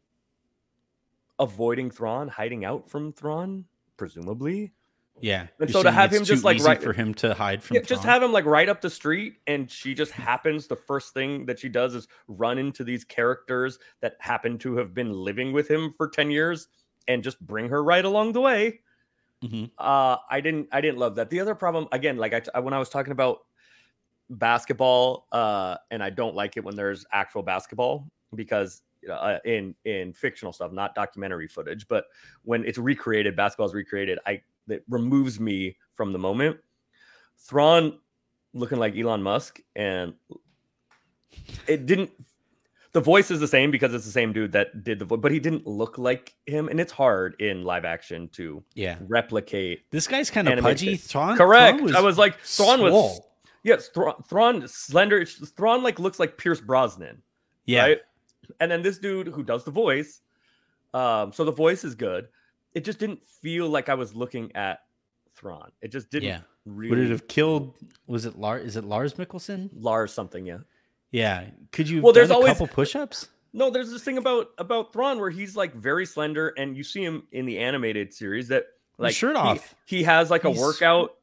avoiding 1.40 1.90
Thrawn, 1.90 2.28
hiding 2.28 2.64
out 2.66 2.90
from 2.90 3.12
Thrawn, 3.12 3.66
presumably. 3.98 4.72
Yeah. 5.22 5.48
And 5.60 5.70
so 5.70 5.84
to 5.84 5.92
have 5.92 6.12
him 6.12 6.24
just, 6.24 6.44
like, 6.44 6.60
right- 6.64 6.82
for 6.82 6.92
him 6.94 7.14
to 7.16 7.34
hide 7.34 7.64
from 7.64 7.76
Yeah, 7.76 7.82
just 7.84 8.04
have 8.04 8.24
him 8.24 8.32
like 8.32 8.46
right 8.46 8.68
up 8.68 8.82
the 8.82 8.90
street, 8.90 9.36
and 9.48 9.70
she 9.70 9.94
just 9.94 10.12
happens. 10.12 10.68
The 10.68 10.76
first 10.76 11.14
thing 11.14 11.46
that 11.46 11.60
she 11.60 11.70
does 11.70 11.94
is 11.96 12.08
run 12.28 12.58
into 12.58 12.84
these 12.84 13.04
characters 13.04 13.78
that 14.02 14.16
happen 14.20 14.58
to 14.60 14.76
have 14.78 14.94
been 14.94 15.12
living 15.12 15.54
with 15.54 15.70
him 15.70 15.94
for 15.98 16.08
ten 16.08 16.32
years, 16.32 16.68
and 17.08 17.24
just 17.24 17.40
bring 17.46 17.70
her 17.70 17.84
right 17.84 18.06
along 18.06 18.34
the 18.34 18.42
way. 18.42 18.80
Mhm. 19.44 19.72
Uh, 19.78 20.18
I 20.30 20.40
didn't, 20.40 20.70
I 20.72 20.80
didn't 20.80 20.98
love 20.98 21.16
that. 21.16 21.30
The 21.30 21.40
other 21.40 21.54
problem, 21.54 21.88
again, 21.92 22.18
like 22.18 22.34
I, 22.34 22.42
I 22.56 22.60
when 22.62 22.74
I 22.74 22.80
was 22.80 22.90
talking 22.90 23.12
about 23.12 23.40
basketball, 24.30 25.28
uh, 25.32 25.78
and 25.92 26.02
I 26.02 26.10
don't 26.10 26.36
like 26.36 26.56
it 26.58 26.64
when 26.64 26.76
there's 26.76 27.06
actual 27.12 27.44
basketball 27.44 28.10
because 28.36 28.82
uh, 29.12 29.38
in 29.46 29.76
in 29.86 30.14
fictional 30.14 30.54
stuff, 30.54 30.72
not 30.72 30.96
documentary 30.96 31.48
footage, 31.48 31.88
but 31.88 32.06
when 32.44 32.64
it's 32.66 32.78
recreated, 32.78 33.36
basketball 33.36 33.68
is 33.68 33.74
recreated. 33.74 34.18
I 34.26 34.42
that 34.68 34.84
removes 34.88 35.40
me 35.40 35.76
from 35.94 36.14
the 36.14 36.20
moment. 36.20 36.58
Thrawn 37.38 38.00
looking 38.54 38.78
like 38.78 38.96
Elon 38.96 39.22
Musk, 39.22 39.60
and 39.76 40.14
it 41.68 41.86
didn't. 41.86 42.12
The 42.94 43.02
voice 43.02 43.32
is 43.32 43.40
the 43.40 43.48
same 43.48 43.72
because 43.72 43.94
it's 43.94 44.06
the 44.06 44.12
same 44.12 44.34
dude 44.34 44.52
that 44.52 44.84
did 44.84 45.00
the 45.00 45.06
voice, 45.06 45.20
but 45.20 45.32
he 45.32 45.40
didn't 45.40 45.66
look 45.66 45.98
like 45.98 46.36
him, 46.46 46.68
and 46.70 46.80
it's 46.80 46.92
hard 46.92 47.36
in 47.40 47.64
live 47.64 47.86
action 47.86 48.30
to 48.34 48.64
Yeah. 48.76 48.98
replicate. 49.08 49.90
This 49.92 50.08
guy's 50.08 50.30
kind 50.30 50.48
of 50.48 50.60
pudgy. 50.60 50.96
Thrawn, 50.98 51.36
Correct. 51.38 51.80
Thrawn 51.80 51.96
I 51.96 52.02
was 52.02 52.18
like 52.20 52.40
Thrawn 52.42 52.82
was 52.82 52.92
swole. 52.92 53.32
yes, 53.64 53.88
Thrawn, 53.90 54.22
Thrawn 54.30 54.68
slender. 54.68 55.26
Thrawn 55.26 55.82
like 55.82 55.98
looks 56.00 56.20
like 56.20 56.38
Pierce 56.38 56.62
Brosnan, 56.62 57.22
Yeah. 57.66 57.82
right? 57.82 58.02
And 58.60 58.72
then 58.72 58.84
this 58.84 59.00
dude 59.00 59.28
who 59.28 59.42
does 59.42 59.64
the 59.64 59.72
voice, 59.72 60.22
um, 60.94 61.34
so 61.34 61.44
the 61.46 61.52
voice 61.52 61.84
is 61.84 61.96
good. 61.96 62.28
It 62.76 62.84
just 62.86 63.00
didn't 63.00 63.28
feel 63.28 63.70
like 63.70 63.90
I 63.90 63.96
was 63.96 64.16
looking 64.16 64.56
at 64.56 64.80
Thrawn. 65.36 65.72
It 65.82 65.92
just 65.92 66.12
didn't 66.12 66.30
Yeah. 66.30 66.42
really. 66.66 66.90
Would 66.92 67.00
it 67.00 67.10
have 67.10 67.28
killed? 67.28 67.74
Was 68.06 68.26
it 68.28 68.38
Lars? 68.38 68.64
Is 68.66 68.76
it 68.78 68.84
Lars 68.84 69.16
Mikkelsen? 69.16 69.70
Lars 69.74 70.14
something? 70.14 70.46
Yeah. 70.46 70.60
Yeah. 71.14 71.46
Could 71.72 71.88
you? 71.88 72.02
Well, 72.02 72.12
there's 72.12 72.30
a 72.30 72.34
always- 72.34 72.52
couple 72.52 72.68
push-ups. 72.68 73.30
No, 73.54 73.70
there's 73.70 73.92
this 73.92 74.04
thing 74.04 74.18
about 74.18 74.48
about 74.58 74.92
Thrawn 74.92 75.20
where 75.20 75.30
he's 75.30 75.56
like 75.56 75.74
very 75.76 76.06
slender, 76.08 76.50
and 76.58 76.76
you 76.76 76.84
see 76.84 77.04
him 77.06 77.24
in 77.32 77.46
the 77.46 77.60
animated 77.60 78.12
series 78.14 78.48
that 78.50 78.66
like 78.98 79.14
shirt 79.16 79.36
off. 79.36 79.76
He, 79.86 80.04
has 80.04 80.30
like 80.32 80.44
a 80.44 80.50
He's- 80.50 80.60
workout. 80.60 81.16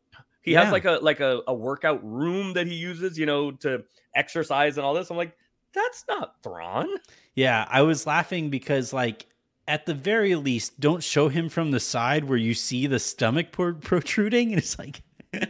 He 0.42 0.52
Yeah. 0.52 0.62
has 0.62 0.72
like 0.72 0.84
a 0.84 1.00
like 1.02 1.18
a, 1.20 1.42
a 1.48 1.52
workout 1.54 2.00
room 2.08 2.54
that 2.54 2.66
he 2.68 2.74
uses, 2.74 3.18
you 3.18 3.26
know, 3.26 3.50
to 3.50 3.82
exercise 4.14 4.78
and 4.78 4.86
all 4.86 4.94
this. 4.94 5.10
I'm 5.10 5.16
like, 5.16 5.36
that's 5.74 6.04
not 6.08 6.36
Thrawn. 6.42 6.88
Yeah, 7.34 7.66
I 7.68 7.82
was 7.82 8.06
laughing 8.06 8.48
because 8.48 8.92
like 8.92 9.26
at 9.68 9.86
the 9.86 9.94
very 9.94 10.34
least, 10.36 10.78
don't 10.80 11.02
show 11.02 11.28
him 11.28 11.48
from 11.48 11.72
the 11.72 11.80
side 11.80 12.24
where 12.24 12.38
you 12.38 12.54
see 12.54 12.86
the 12.86 12.98
stomach 13.00 13.50
protruding, 13.52 14.50
and 14.52 14.58
it's 14.58 14.78
like, 14.78 15.02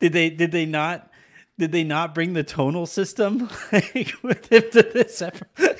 did 0.00 0.12
they 0.12 0.30
did 0.30 0.52
they 0.52 0.66
not 0.66 1.10
did 1.58 1.72
they 1.72 1.84
not 1.84 2.14
bring 2.14 2.32
the 2.32 2.42
tonal 2.42 2.86
system 2.86 3.48
like, 3.72 4.12
with 4.22 4.50
him 4.52 4.62
to 4.72 4.82
this? 4.82 5.22
episode? 5.22 5.78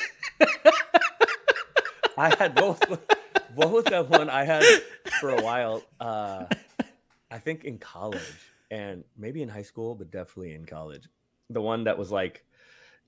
I 2.16 2.34
had 2.37 2.54
both. 2.54 2.80
what 3.54 3.70
was 3.70 3.84
that 3.87 4.08
one 4.08 4.30
I 4.30 4.44
had 4.44 4.64
for 5.20 5.30
a 5.30 5.42
while? 5.42 5.82
Uh, 6.00 6.44
I 7.30 7.38
think 7.38 7.64
in 7.64 7.78
college 7.78 8.20
and 8.70 9.04
maybe 9.16 9.42
in 9.42 9.48
high 9.48 9.62
school, 9.62 9.94
but 9.94 10.10
definitely 10.10 10.54
in 10.54 10.64
college. 10.64 11.08
The 11.50 11.60
one 11.60 11.84
that 11.84 11.98
was 11.98 12.12
like, 12.12 12.44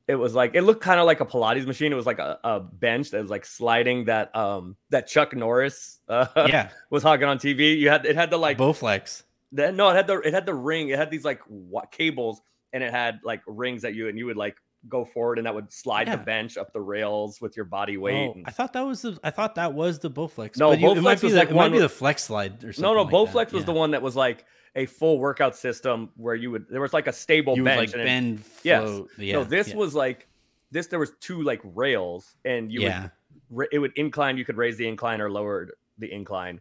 it 0.08 0.16
was 0.16 0.34
like 0.34 0.54
it 0.54 0.62
looked 0.62 0.82
kind 0.82 1.00
of 1.00 1.06
like 1.06 1.20
a 1.20 1.24
Pilates 1.24 1.66
machine. 1.66 1.92
It 1.92 1.96
was 1.96 2.06
like 2.06 2.18
a, 2.18 2.38
a 2.44 2.60
bench 2.60 3.10
that 3.10 3.20
was 3.22 3.30
like 3.30 3.44
sliding 3.44 4.04
that 4.04 4.34
um 4.36 4.76
that 4.90 5.06
Chuck 5.08 5.34
Norris 5.34 5.98
uh, 6.08 6.26
yeah, 6.36 6.70
was 6.90 7.02
hogging 7.02 7.28
on 7.28 7.38
TV. 7.38 7.76
You 7.78 7.88
had 7.88 8.06
it 8.06 8.14
had 8.14 8.30
the 8.30 8.36
like 8.36 8.56
Bowflex. 8.58 9.24
the, 9.52 9.72
no, 9.72 9.88
it 9.90 9.96
had 9.96 10.06
the 10.06 10.20
it 10.20 10.32
had 10.34 10.46
the 10.46 10.54
ring. 10.54 10.90
It 10.90 10.98
had 10.98 11.10
these 11.10 11.24
like 11.24 11.40
wa- 11.48 11.86
cables, 11.86 12.40
and 12.72 12.82
it 12.82 12.90
had 12.90 13.20
like 13.24 13.42
rings 13.46 13.84
at 13.84 13.94
you 13.94 14.08
and 14.08 14.18
you 14.18 14.26
would 14.26 14.36
like 14.36 14.56
go 14.88 15.04
forward, 15.04 15.38
and 15.38 15.46
that 15.46 15.54
would 15.54 15.72
slide 15.72 16.06
Yeah. 16.06 16.16
the 16.16 16.22
bench 16.22 16.56
up 16.56 16.72
the 16.72 16.80
rails 16.80 17.40
with 17.40 17.56
your 17.56 17.64
body 17.64 17.96
oh, 17.96 18.00
weight. 18.00 18.28
Oh, 18.28 18.32
and- 18.32 18.46
I 18.46 18.50
thought 18.50 18.72
that 18.74 18.86
was 18.86 19.02
the 19.02 19.18
I 19.24 19.30
thought 19.30 19.54
that 19.56 19.74
was 19.74 19.98
the 19.98 20.10
Bowflex. 20.10 20.58
No, 20.58 20.70
but 20.70 20.80
you, 20.80 20.90
it 20.90 21.00
might 21.02 21.18
Bowflex 21.18 21.20
be 21.20 21.26
was 21.26 21.32
the, 21.32 21.38
like 21.40 21.50
it 21.50 21.54
might 21.54 21.62
one 21.62 21.72
be 21.72 21.78
the 21.78 21.88
flex 21.88 22.24
slide 22.24 22.62
or 22.64 22.72
something. 22.72 22.82
no, 22.82 22.94
no, 22.94 23.02
like 23.02 23.12
Bowflex 23.12 23.32
that. 23.32 23.52
was 23.52 23.64
the 23.64 23.72
one 23.72 23.90
that 23.92 24.02
was 24.02 24.16
like 24.16 24.44
a 24.74 24.86
full 24.86 25.18
workout 25.18 25.56
system 25.56 26.10
where 26.16 26.34
you 26.34 26.50
would 26.50 26.66
there 26.68 26.80
was 26.80 26.92
like 26.92 27.06
a 27.06 27.12
stable 27.12 27.56
you 27.56 27.62
would 27.62 27.68
bench. 27.68 27.88
like 27.88 27.92
and 27.94 28.02
it- 28.02 28.04
bend. 28.04 28.42
yes. 28.62 29.00
Yeah, 29.18 29.32
no, 29.34 29.44
this 29.44 29.68
yeah. 29.68 29.76
was 29.76 29.94
like 29.94 30.28
this. 30.70 30.86
There 30.86 30.98
was 30.98 31.12
two 31.20 31.42
like 31.42 31.60
rails, 31.64 32.36
and 32.44 32.70
you 32.70 32.82
yeah. 32.82 33.08
would 33.50 33.68
it 33.72 33.78
would 33.78 33.92
incline. 33.96 34.36
You 34.36 34.44
could 34.44 34.56
raise 34.56 34.76
the 34.76 34.86
incline 34.86 35.20
or 35.20 35.30
lower 35.30 35.70
the 35.98 36.12
incline, 36.12 36.60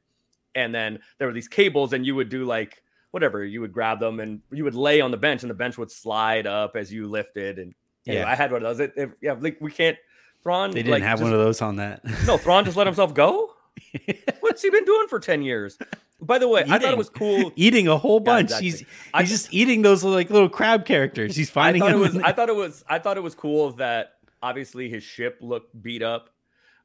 and 0.56 0.74
then 0.74 1.00
there 1.20 1.28
were 1.28 1.34
these 1.34 1.50
cables, 1.50 1.94
and 1.94 2.06
you 2.06 2.16
would 2.16 2.30
do 2.30 2.46
like 2.46 2.82
whatever. 3.16 3.44
You 3.46 3.62
would 3.62 3.72
grab 3.74 4.00
them, 4.00 4.20
and 4.20 4.42
you 4.52 4.64
would 4.66 4.76
lay 4.76 5.00
on 5.02 5.10
the 5.10 5.18
bench, 5.18 5.42
and 5.42 5.50
the 5.50 5.54
bench 5.56 5.78
would 5.78 5.90
slide 5.90 6.46
up 6.46 6.76
as 6.76 6.92
you 6.94 7.08
lifted. 7.08 7.58
And 7.58 7.74
anyway, 8.06 8.22
Yeah. 8.24 8.30
I 8.30 8.36
had 8.36 8.52
one 8.52 8.64
of 8.64 8.78
those. 8.78 8.80
It, 8.88 8.94
it- 8.98 9.12
yeah, 9.22 9.34
like 9.40 9.58
we 9.62 9.72
can't. 9.72 9.98
Thrawn, 10.44 10.70
They 10.70 10.84
didn't 10.84 10.92
like, 10.92 11.02
have 11.04 11.18
just- 11.20 11.24
one 11.24 11.34
of 11.34 11.40
those 11.40 11.60
on 11.64 11.78
that. 11.78 12.02
No, 12.28 12.38
Thrawn 12.38 12.66
just 12.66 12.78
let 12.78 12.86
himself 12.92 13.16
go. 13.16 13.54
What's 14.42 14.62
he 14.62 14.70
been 14.70 14.86
doing 14.86 15.08
for 15.08 15.20
ten 15.20 15.42
years? 15.42 15.78
By 16.22 16.38
the 16.40 16.48
way, 16.48 16.64
I 16.70 16.78
thought 16.80 16.92
it 16.92 16.98
was 16.98 17.10
cool. 17.10 17.52
eating 17.56 17.88
a 17.88 17.98
whole 17.98 18.20
bunch. 18.20 18.46
exactly. 18.52 18.70
He's 18.70 18.86
I- 19.14 19.22
he's 19.22 19.32
just 19.32 19.54
eating 19.54 19.82
those 19.82 20.04
like 20.04 20.30
little 20.30 20.50
crab 20.50 20.86
characters. 20.86 21.36
He's 21.36 21.50
finding. 21.50 21.82
I 21.82 21.92
thought 21.92 21.96
it 21.96 22.00
was. 22.00 22.18
I 22.18 22.32
thought 22.32 22.50
it 22.50 22.56
was. 22.56 22.84
I 22.88 23.00
thought 23.00 23.18
it 23.18 23.24
was 23.24 23.34
cool 23.34 23.72
that 23.74 24.14
obviously 24.44 24.88
his 24.90 25.04
ship 25.04 25.38
looked 25.42 25.82
beat 25.82 26.04
up 26.04 26.30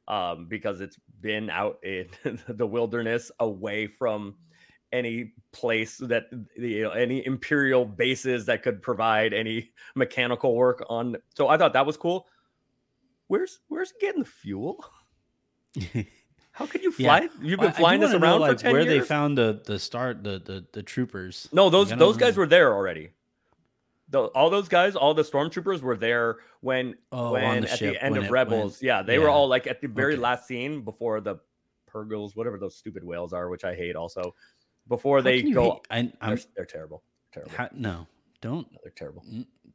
um, 0.07 0.47
because 0.47 0.81
it's 0.81 0.97
been 1.21 1.49
out 1.51 1.77
in 1.83 2.07
the 2.47 2.65
wilderness, 2.65 3.31
away 3.39 3.85
from 3.87 4.35
any 4.91 5.33
place 5.51 5.97
that 5.97 6.25
you 6.55 6.83
know 6.83 6.91
any 6.91 7.25
imperial 7.25 7.85
bases 7.85 8.45
that 8.45 8.63
could 8.63 8.81
provide 8.81 9.33
any 9.33 9.71
mechanical 9.95 10.55
work 10.55 10.83
on. 10.89 11.17
So 11.35 11.47
I 11.47 11.57
thought 11.57 11.73
that 11.73 11.85
was 11.85 11.97
cool. 11.97 12.27
Where's 13.27 13.59
Where's 13.67 13.93
getting 13.99 14.23
the 14.23 14.29
fuel? 14.29 14.83
How 16.53 16.65
could 16.65 16.83
you 16.83 16.93
Yeah. 16.97 17.19
fly? 17.19 17.29
You've 17.41 17.59
been 17.59 17.71
do 17.71 17.77
flying 17.77 18.01
this 18.01 18.09
wanna 18.11 18.19
know, 18.19 18.25
around 18.33 18.39
like, 18.41 18.51
for 18.57 18.63
ten 18.63 18.73
where 18.73 18.81
years. 18.81 18.93
they 18.93 19.07
found 19.07 19.37
the 19.37 19.61
the 19.65 19.79
start 19.79 20.23
the 20.23 20.39
the 20.39 20.65
the 20.73 20.83
troopers. 20.83 21.47
No, 21.53 21.69
those 21.69 21.87
Like, 21.87 21.95
I 21.95 21.99
don't 21.99 21.99
those 22.09 22.17
guys 22.17 22.35
know. 22.35 22.41
were 22.41 22.47
there 22.47 22.73
already. 22.73 23.11
The, 24.09 24.23
all 24.23 24.49
those 24.49 24.67
guys, 24.67 24.97
all 24.97 25.13
the 25.13 25.21
stormtroopers 25.23 25.81
were 25.81 25.95
there 25.95 26.39
when 26.59 26.95
Oh, 27.13 27.31
when 27.31 27.61
the 27.61 27.71
at 27.71 27.79
ship 27.79 27.93
the 27.93 28.03
end 28.03 28.17
of 28.17 28.29
Rebels. 28.29 28.73
went- 28.73 28.83
yeah, 28.83 29.01
they 29.01 29.17
were 29.19 29.29
all 29.29 29.47
like 29.47 29.67
at 29.67 29.79
the 29.79 29.87
very 29.87 30.13
Okay. 30.15 30.21
last 30.21 30.45
scene 30.47 30.81
before 30.81 31.21
the 31.21 31.37
Purrgils, 31.89 32.35
whatever 32.35 32.57
those 32.57 32.75
stupid 32.75 33.03
whales 33.05 33.31
are, 33.31 33.47
which 33.49 33.63
I 33.63 33.73
hate 33.73 33.95
also. 33.95 34.35
Before 34.87 35.21
they 35.21 35.41
go, 35.43 35.63
hate- 35.63 35.81
I, 35.89 36.01
they're, 36.01 36.11
I'm 36.21 36.39
they're 36.55 36.65
terrible. 36.65 37.03
Terrible. 37.33 37.53
how, 37.55 37.69
no. 37.73 38.07
Don't 38.41 38.67
they're 38.83 38.91
terrible. 38.91 39.23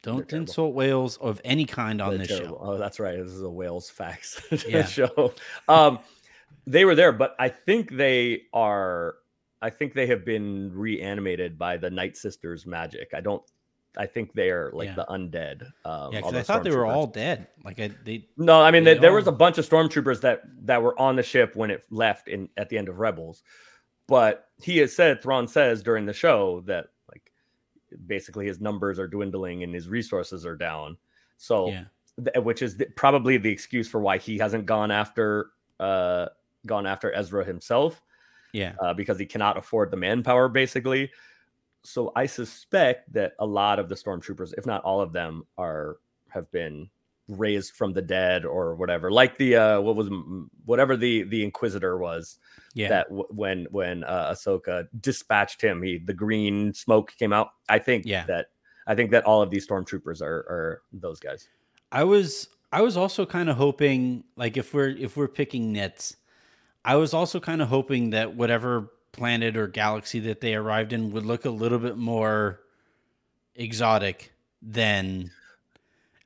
don't 0.03 0.29
terrible. 0.29 0.37
insult 0.37 0.75
whales 0.75 1.17
of 1.19 1.41
any 1.45 1.65
kind 1.65 2.03
on 2.03 2.11
They're 2.11 2.19
this 2.19 2.29
terrible. 2.37 2.57
show. 2.59 2.63
Oh, 2.73 2.79
that's 2.79 2.99
right. 2.99 3.17
This 3.17 3.33
is 3.33 3.43
a 3.43 3.49
whales 3.49 3.89
facts 3.89 4.41
Yeah. 4.69 4.85
show. 4.85 5.33
Um, 5.69 6.01
they 6.67 6.85
were 6.85 6.97
there, 6.97 7.13
but 7.13 7.37
I 7.39 7.49
think 7.49 7.93
they 7.97 8.43
are 8.53 9.15
I 9.63 9.71
think 9.71 9.95
they 9.95 10.07
have 10.09 10.25
been 10.25 10.71
reanimated 10.75 11.57
by 11.59 11.77
the 11.77 11.89
Night 11.91 12.17
Sisters 12.17 12.67
magic. 12.67 13.11
I 13.15 13.21
don't. 13.21 13.43
I 13.97 14.05
think 14.05 14.35
they 14.35 14.51
are 14.51 14.71
like 14.75 14.89
Yeah. 14.89 14.95
the 14.97 15.07
undead. 15.07 15.63
Um, 15.87 16.13
Yeah, 16.13 16.19
because 16.21 16.35
I 16.35 16.43
thought 16.43 16.65
they 16.65 16.71
were 16.77 16.85
all 16.85 17.07
dead. 17.07 17.47
Like 17.65 17.81
I, 17.81 17.91
they, 18.05 18.29
No, 18.37 18.61
I 18.61 18.71
mean 18.71 18.85
They 18.85 18.93
there, 18.95 19.01
there 19.03 19.13
was 19.15 19.27
a 19.29 19.33
bunch 19.33 19.57
of 19.59 19.67
stormtroopers 19.67 20.21
that 20.21 20.43
that 20.67 20.83
were 20.83 20.99
on 21.01 21.17
the 21.17 21.23
ship 21.23 21.55
when 21.57 21.71
it 21.71 21.85
left 21.91 22.29
in 22.29 22.49
at 22.59 22.69
the 22.69 22.77
end 22.77 22.89
of 22.91 22.99
Rebels, 22.99 23.43
but 24.07 24.49
he 24.61 24.79
has 24.79 24.95
said 24.95 25.23
Thrawn 25.23 25.49
says 25.49 25.83
during 25.83 26.07
the 26.07 26.13
show 26.13 26.63
that 26.67 26.87
like 27.11 27.33
basically 28.07 28.47
his 28.47 28.61
numbers 28.61 28.99
are 28.99 29.09
dwindling 29.09 29.63
and 29.63 29.75
his 29.75 29.89
resources 29.89 30.47
are 30.47 30.57
down. 30.57 30.97
So 31.37 31.69
yeah, 31.69 31.85
th- 32.25 32.45
which 32.45 32.63
is 32.63 32.77
the, 32.77 32.87
probably 32.97 33.37
the 33.37 33.51
excuse 33.51 33.89
for 33.89 34.01
why 34.01 34.19
he 34.19 34.39
hasn't 34.39 34.67
gone 34.67 34.91
after 34.91 35.51
uh 35.81 36.27
gone 36.67 36.87
after 36.87 37.13
Ezra 37.15 37.45
himself 37.45 38.03
yeah, 38.57 38.73
uh, 38.81 38.95
because 38.95 39.19
he 39.19 39.27
cannot 39.27 39.59
afford 39.59 39.91
the 39.91 39.97
manpower 39.99 40.49
basically. 40.49 41.11
So 41.83 42.11
I 42.17 42.27
suspect 42.27 43.13
that 43.13 43.35
a 43.39 43.47
lot 43.47 43.79
of 43.79 43.89
the 43.89 43.95
stormtroopers, 43.95 44.55
if 44.57 44.67
not 44.67 44.83
all 44.83 45.01
of 45.01 45.13
them, 45.13 45.45
are 45.59 45.99
have 46.31 46.51
been 46.51 46.89
raised 47.29 47.75
from 47.75 47.93
the 47.93 48.03
dead 48.03 48.45
or 48.45 48.75
whatever. 48.77 49.11
Like 49.11 49.37
the 49.39 49.57
uh, 49.57 49.81
what 49.81 49.97
was 49.97 50.09
whatever 50.65 50.97
the 50.97 51.25
the 51.25 51.43
Inquisitor 51.45 51.99
was 51.99 52.39
yeah. 52.75 52.89
that 52.89 53.09
w- 53.09 53.27
when 53.31 53.67
when 53.71 54.05
uh, 54.05 54.33
Ahsoka 54.33 54.87
dispatched 55.01 55.61
him, 55.63 55.83
he 55.83 55.99
the 55.99 56.15
green 56.15 56.73
smoke 56.75 57.13
came 57.19 57.33
out. 57.33 57.49
I 57.69 57.79
think 57.79 58.05
Yeah. 58.07 58.25
that 58.27 58.47
I 58.87 58.95
think 58.95 59.11
that 59.11 59.25
all 59.25 59.43
of 59.43 59.51
these 59.51 59.67
stormtroopers 59.67 60.23
are 60.23 60.39
are 60.49 60.83
those 60.93 61.19
guys. 61.21 61.49
I 61.93 62.05
was 62.05 62.49
I 62.73 62.83
was 62.83 62.97
also 62.97 63.27
kind 63.27 63.49
of 63.49 63.57
hoping 63.57 64.25
like 64.37 64.57
if 64.57 64.73
we're 64.75 64.91
if 64.91 65.17
we're 65.17 65.29
picking 65.29 65.73
nits, 65.73 66.17
I 66.85 66.97
was 66.97 67.13
also 67.15 67.41
kind 67.41 67.61
of 67.63 67.69
hoping 67.69 68.11
that 68.11 68.35
whatever 68.35 68.93
planet 69.13 69.57
or 69.57 69.67
galaxy 69.67 70.21
that 70.21 70.41
they 70.41 70.55
arrived 70.55 70.93
in 70.93 71.11
would 71.11 71.25
look 71.25 71.45
a 71.45 71.51
little 71.51 71.79
bit 71.79 71.97
more 71.97 72.61
exotic 73.55 74.33
than 74.61 75.31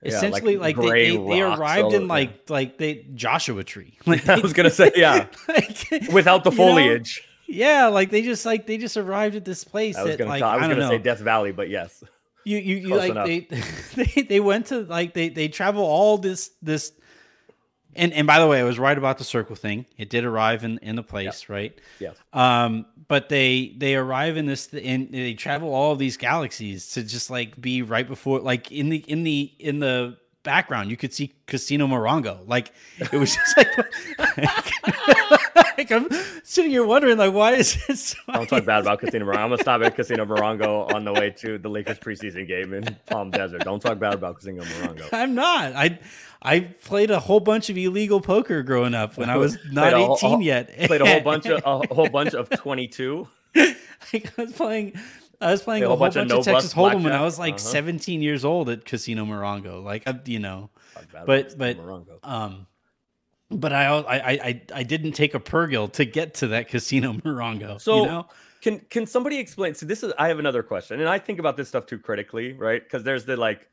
Yeah, 0.02 0.14
like 0.14 0.16
essentially 0.16 0.56
like, 0.56 0.76
they, 0.76 0.90
they, 0.90 1.16
they 1.16 1.42
arrived 1.42 1.92
in 1.92 2.08
like 2.08 2.48
like 2.48 2.78
they 2.78 3.06
Joshua 3.14 3.64
tree. 3.64 3.98
Like 4.06 4.28
I 4.28 4.38
was 4.38 4.54
gonna 4.54 4.70
say 4.70 4.92
yeah, 4.96 5.26
like, 5.48 5.86
without 6.10 6.42
the 6.44 6.50
you 6.50 6.56
know? 6.56 6.64
foliage. 6.68 7.28
Yeah, 7.46 7.88
like 7.88 8.10
they 8.10 8.22
just 8.22 8.46
like 8.46 8.66
they 8.66 8.78
just 8.78 8.96
arrived 8.96 9.36
at 9.36 9.44
this 9.44 9.62
place 9.64 9.96
I 9.96 10.02
was 10.04 10.12
that 10.12 10.18
gonna 10.18 10.30
like 10.30 10.42
I 10.42 10.56
was 10.56 10.64
I 10.64 10.68
gonna 10.68 10.80
know. 10.80 10.88
say 10.88 10.98
Death 10.98 11.18
Valley, 11.18 11.52
but 11.52 11.68
yes. 11.68 12.02
You 12.44 12.56
you, 12.56 12.76
you 12.76 12.94
like 12.96 13.12
they, 13.12 13.40
they 13.94 14.22
they 14.22 14.40
went 14.40 14.66
to 14.66 14.80
like 14.80 15.12
they 15.12 15.28
they 15.28 15.48
travel 15.48 15.84
all 15.84 16.16
this 16.16 16.50
this 16.62 16.92
and 17.96 18.12
and 18.12 18.26
by 18.26 18.38
the 18.38 18.46
way, 18.46 18.61
I 18.61 18.64
was 18.64 18.79
right 18.79 18.96
about 18.96 19.18
the 19.18 19.24
circle 19.24 19.57
thing. 19.57 19.87
It 19.96 20.11
did 20.11 20.24
arrive 20.24 20.64
in 20.64 20.79
in 20.79 20.96
the 20.96 21.03
place, 21.03 21.48
right? 21.48 21.79
Yes. 21.98 22.16
Um, 22.33 22.87
but 23.09 23.29
they 23.29 23.74
they 23.76 23.96
arrive 23.96 24.37
in 24.37 24.46
this 24.46 24.72
and 24.72 25.11
they 25.12 25.35
travel 25.35 25.74
all 25.74 25.96
these 25.96 26.16
galaxies 26.16 26.92
to 26.92 27.03
just 27.03 27.31
like 27.31 27.61
be 27.61 27.83
right 27.83 28.07
before 28.07 28.40
like 28.40 28.70
in 28.70 28.88
the 28.88 28.98
in 28.98 29.24
the 29.24 29.53
in 29.59 29.81
the 29.81 30.16
background 30.42 30.90
you 30.90 30.96
could 30.96 31.12
see 31.12 31.33
Casino 31.46 31.87
Morongo. 31.87 32.46
Like 32.46 32.72
it 33.00 33.12
was 33.12 33.35
just 33.35 33.57
like, 33.57 33.68
like 35.80 35.90
I'm 35.90 36.08
sitting 36.44 36.70
here 36.70 36.84
wondering 36.84 37.16
like 37.18 37.32
why 37.32 37.52
is 37.54 37.76
this 37.86 38.14
Don't 38.32 38.48
talk 38.48 38.64
bad 38.64 38.82
about 38.82 39.00
Casino 39.00 39.24
Morongo. 39.26 39.36
I'm 39.38 39.50
gonna 39.50 39.58
stop 39.62 39.82
at 39.82 39.94
Casino 39.96 40.24
Morongo 40.26 40.92
on 40.94 41.04
the 41.04 41.12
way 41.12 41.30
to 41.30 41.58
the 41.58 41.68
Lakers 41.68 41.98
preseason 41.98 42.46
game 42.46 42.74
in 42.74 42.84
Palm 43.06 43.30
Desert. 43.30 43.62
Don't 43.64 43.80
talk 43.80 43.98
bad 43.98 44.14
about 44.14 44.36
Casino 44.36 44.62
Morongo. 44.62 45.08
I'm 45.12 45.34
not. 45.34 45.72
I 45.74 45.98
I 46.42 46.60
played 46.60 47.10
a 47.10 47.18
whole 47.20 47.40
bunch 47.40 47.70
of 47.70 47.76
illegal 47.78 48.20
poker 48.20 48.62
growing 48.62 48.94
up 48.94 49.16
when 49.16 49.28
I 49.30 49.36
was 49.36 49.56
not 49.70 49.92
Played 49.92 50.02
a 50.02 50.06
whole- 50.06 50.16
18 50.34 50.42
yet. 50.42 50.78
Played 50.86 51.00
a 51.02 51.06
whole 51.06 51.20
bunch 51.20 51.46
of 51.46 51.62
a 51.64 51.86
whole 51.94 52.08
bunch 52.08 52.34
of 52.34 52.48
22. 52.50 53.26
like 53.56 54.38
I 54.38 54.42
was 54.42 54.52
playing 54.52 54.92
I 55.40 55.50
was 55.52 55.62
playing 55.62 55.84
a 55.84 55.88
whole 55.88 55.96
bunch, 55.96 56.16
of, 56.16 56.28
no-bust 56.28 56.48
Texas 56.48 56.74
Hold'em 56.74 57.02
when 57.02 57.12
I 57.14 57.22
was 57.22 57.38
like 57.38 57.54
Uh-huh. 57.54 57.64
17 57.70 58.20
years 58.20 58.44
old 58.44 58.68
at 58.68 58.84
Casino 58.84 59.24
Morongo. 59.24 59.82
Like 59.82 60.06
you 60.26 60.38
know, 60.38 60.68
Talk 60.94 61.04
bad 61.12 61.22
about 61.24 61.26
but 61.26 61.58
but 61.58 61.76
Morongo. 61.78 62.18
um 62.22 62.66
but 63.50 63.72
I, 63.72 63.86
I 63.86 64.30
I 64.30 64.62
I 64.74 64.82
didn't 64.82 65.12
take 65.12 65.34
a 65.34 65.40
Purrgil 65.40 65.92
to 65.92 66.04
get 66.04 66.34
to 66.34 66.48
that 66.48 66.68
Casino 66.68 67.12
Morongo. 67.24 67.80
So 67.80 67.96
you 67.96 68.06
know? 68.06 68.26
can 68.60 68.80
can 68.90 69.06
somebody 69.06 69.38
explain? 69.38 69.74
So 69.74 69.86
this 69.86 70.02
is 70.02 70.12
I 70.18 70.28
have 70.28 70.38
another 70.38 70.62
question, 70.62 71.00
and 71.00 71.08
I 71.08 71.18
think 71.18 71.38
about 71.38 71.56
this 71.56 71.68
stuff 71.68 71.86
too 71.86 71.98
critically, 71.98 72.52
right? 72.52 72.82
Because 72.82 73.02
there's 73.02 73.24
the 73.24 73.36
like, 73.36 73.68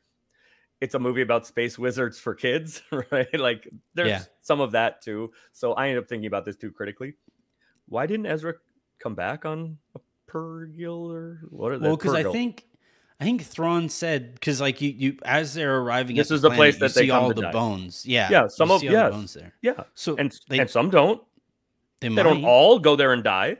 it's 0.80 0.94
a 0.94 0.98
movie 0.98 1.22
about 1.22 1.46
space 1.46 1.78
wizards 1.78 2.18
for 2.18 2.34
kids, 2.34 2.82
right? 3.12 3.38
Like 3.38 3.68
there's 3.94 4.08
Yeah. 4.08 4.22
some 4.42 4.60
of 4.60 4.72
that 4.72 5.02
too. 5.02 5.32
So 5.52 5.74
I 5.74 5.88
end 5.88 5.98
up 5.98 6.08
thinking 6.08 6.26
about 6.26 6.44
this 6.44 6.56
too 6.56 6.72
critically. 6.72 7.14
Why 7.86 8.06
didn't 8.06 8.26
Ezra 8.26 8.54
come 8.98 9.14
back 9.14 9.44
on 9.44 9.78
a 9.94 10.00
Purrgil 10.30 11.10
or 11.12 11.40
what 11.50 11.72
are 11.72 11.78
they? 11.78 11.86
Well, 11.86 11.96
because 11.96 12.14
I 12.14 12.24
think 12.24 12.64
I 13.20 13.24
think 13.24 13.42
Thrawn 13.42 13.88
said 13.88 14.34
because 14.34 14.60
like 14.60 14.80
you 14.80 14.90
you 14.96 15.16
as 15.24 15.54
they're 15.54 15.78
arriving 15.80 16.14
This 16.16 16.30
is 16.30 16.40
the 16.42 16.50
place 16.50 16.78
that 16.78 16.94
they 16.94 17.06
see 17.06 17.10
all 17.10 17.28
the 17.34 17.42
die. 17.42 17.50
bones. 17.52 18.06
Yeah, 18.06 18.28
Yeah, 18.30 18.46
some 18.46 18.70
of- 18.70 18.82
all 18.82 18.88
the 18.88 19.10
bones 19.10 19.34
there. 19.34 19.54
yeah, 19.60 19.84
So 19.94 20.16
and 20.16 20.36
they, 20.48 20.60
and 20.60 20.70
some 20.70 20.88
don't. 20.90 21.20
they, 22.00 22.08
They 22.08 22.22
don't 22.22 22.44
all 22.44 22.78
go 22.78 22.94
there 22.94 23.12
and 23.12 23.24
die. 23.24 23.56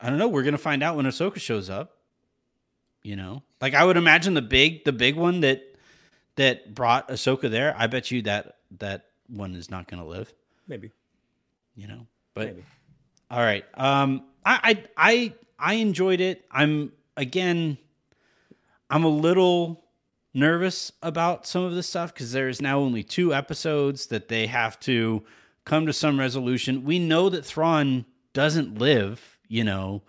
I 0.00 0.10
don't 0.10 0.18
know. 0.18 0.28
We're 0.28 0.44
gonna 0.44 0.58
find 0.58 0.82
out 0.82 0.94
when 0.96 1.06
Ahsoka 1.06 1.40
shows 1.40 1.68
up. 1.70 1.98
You 3.02 3.16
know, 3.16 3.42
like 3.60 3.74
I 3.74 3.84
would 3.84 3.96
imagine 3.96 4.34
the 4.34 4.42
big 4.42 4.84
the 4.84 4.92
big 4.92 5.16
one 5.16 5.40
that 5.40 5.62
that 6.36 6.72
brought 6.74 7.08
Ahsoka 7.08 7.50
there. 7.50 7.74
I 7.76 7.86
bet 7.88 8.10
you 8.10 8.22
that 8.22 8.56
that 8.78 9.06
one 9.28 9.54
is 9.56 9.70
not 9.70 9.88
gonna 9.88 10.06
live. 10.06 10.32
Maybe, 10.68 10.90
You 11.76 11.88
know, 11.88 12.06
but 12.34 12.46
maybe. 12.46 12.64
all 13.30 13.40
right. 13.40 13.64
Um, 13.74 14.24
I 14.44 14.58
I 14.62 14.84
I 14.96 15.34
I 15.58 15.74
enjoyed 15.74 16.20
it. 16.20 16.44
I'm 16.50 16.92
again. 17.16 17.76
I'm 18.94 19.02
a 19.02 19.08
little 19.08 19.84
nervous 20.32 20.92
about 21.02 21.48
some 21.48 21.64
of 21.64 21.74
this 21.74 21.88
stuff 21.88 22.14
because 22.14 22.30
there 22.30 22.48
is 22.48 22.62
now 22.62 22.78
only 22.78 23.02
two 23.02 23.34
episodes 23.34 24.06
that 24.06 24.28
they 24.28 24.46
have 24.46 24.78
to 24.80 25.24
come 25.64 25.86
to 25.86 25.92
some 25.92 26.16
resolution. 26.16 26.84
We 26.84 27.00
know 27.00 27.28
that 27.28 27.44
Thrawn 27.44 28.04
doesn't 28.34 28.78
live, 28.78 29.40
you 29.48 29.64
know, 29.64 30.02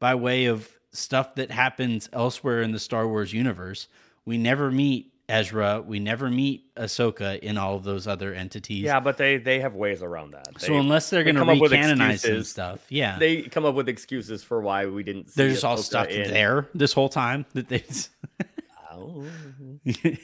by 0.00 0.16
way 0.16 0.46
of 0.46 0.68
stuff 0.90 1.36
that 1.36 1.52
happens 1.52 2.08
elsewhere 2.12 2.62
in 2.62 2.72
the 2.72 2.80
Star 2.80 3.06
Wars 3.06 3.32
universe. 3.32 3.86
We 4.24 4.38
never 4.38 4.72
meet 4.72 5.12
Ezra. 5.28 5.80
We 5.80 5.98
never 5.98 6.28
meet 6.28 6.74
Ahsoka 6.74 7.38
in 7.38 7.56
all 7.56 7.76
of 7.76 7.84
those 7.84 8.06
other 8.06 8.34
entities. 8.34 8.82
Yeah, 8.82 9.00
but 9.00 9.16
they 9.16 9.38
they 9.38 9.60
have 9.60 9.74
ways 9.74 10.02
around 10.02 10.32
that. 10.32 10.60
So 10.60 10.78
unless 10.78 11.10
they're 11.10 11.24
going 11.24 11.36
to 11.36 11.40
come 11.40 11.48
up 11.48 11.58
with 11.58 11.72
recanonize 11.72 12.20
some 12.20 12.44
stuff, 12.44 12.84
yeah, 12.88 13.18
they 13.18 13.42
come 13.42 13.64
up 13.64 13.74
with 13.74 13.88
excuses 13.88 14.42
for 14.42 14.60
why 14.60 14.86
we 14.86 15.02
didn't. 15.02 15.30
See 15.30 15.34
they're 15.36 15.50
just 15.50 15.64
all 15.64 15.76
Ahsoka 15.76 15.82
stuck 15.84 16.10
in- 16.10 16.30
there 16.30 16.68
this 16.74 16.92
whole 16.92 17.08
time. 17.08 17.46
That 17.54 17.68
they. 17.68 17.84
Oh. 18.92 19.24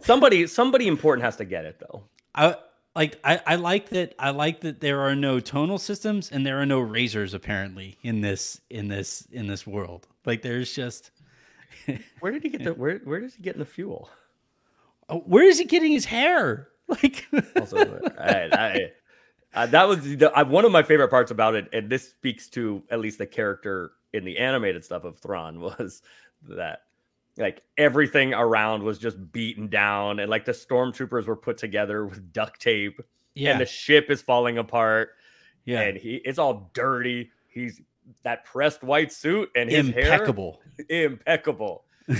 somebody 0.00 0.46
somebody 0.46 0.86
important 0.86 1.24
has 1.24 1.36
to 1.36 1.44
get 1.44 1.64
it 1.64 1.80
though. 1.80 2.04
I 2.34 2.56
like 2.94 3.18
I, 3.24 3.40
I 3.46 3.54
like 3.56 3.90
that 3.90 4.14
I 4.18 4.30
like 4.30 4.60
that 4.62 4.80
there 4.80 5.00
are 5.00 5.14
no 5.14 5.40
tonal 5.40 5.78
systems 5.78 6.30
and 6.30 6.46
there 6.46 6.60
are 6.60 6.66
no 6.66 6.80
razors 6.80 7.34
apparently 7.34 7.98
in 8.02 8.20
this 8.20 8.60
in 8.70 8.88
this 8.88 9.26
in 9.32 9.46
this 9.46 9.66
world. 9.66 10.06
Like 10.24 10.42
there's 10.42 10.72
just 10.74 11.10
Where 12.20 12.32
did 12.32 12.42
he 12.42 12.48
get 12.48 12.64
the 12.64 12.74
where 12.74 12.98
where 12.98 13.20
does 13.20 13.34
he 13.34 13.42
get 13.42 13.54
in 13.54 13.60
the 13.60 13.66
fuel? 13.66 14.10
oh, 15.08 15.20
where 15.20 15.44
is 15.44 15.58
he 15.58 15.64
getting 15.64 15.92
his 15.92 16.04
hair? 16.04 16.68
Like 16.88 17.26
Also, 17.54 18.00
I, 18.18 18.48
I, 18.50 18.92
uh, 19.54 19.66
that 19.66 19.86
was 19.86 20.02
the, 20.02 20.32
uh, 20.34 20.44
one 20.46 20.64
of 20.64 20.72
my 20.72 20.82
favorite 20.82 21.08
parts 21.08 21.30
about 21.30 21.54
it, 21.54 21.68
and 21.74 21.90
this 21.90 22.08
speaks 22.08 22.48
to 22.50 22.82
at 22.90 22.98
least 22.98 23.18
the 23.18 23.26
character 23.26 23.90
in 24.14 24.24
the 24.24 24.38
animated 24.38 24.86
stuff 24.86 25.04
of 25.04 25.18
Thrawn 25.18 25.60
was 25.60 26.00
that 26.48 26.84
like 27.38 27.62
everything 27.78 28.34
around 28.34 28.82
was 28.82 28.98
just 28.98 29.32
beaten 29.32 29.68
down, 29.68 30.18
and 30.18 30.28
like 30.28 30.44
the 30.44 30.52
stormtroopers 30.52 31.26
were 31.26 31.36
put 31.36 31.56
together 31.56 32.04
with 32.04 32.32
duct 32.32 32.60
tape, 32.60 33.00
yeah, 33.34 33.52
and 33.52 33.60
the 33.60 33.66
ship 33.66 34.10
is 34.10 34.20
falling 34.20 34.58
apart, 34.58 35.10
yeah, 35.64 35.80
and 35.82 35.96
he 35.96 36.16
it's 36.24 36.38
all 36.38 36.70
dirty. 36.74 37.30
He's 37.48 37.80
that 38.24 38.44
pressed 38.44 38.82
white 38.82 39.12
suit 39.12 39.50
and 39.54 39.70
his 39.70 39.86
impeccable. 39.88 40.60
hair 40.90 41.04
impeccable. 41.06 41.84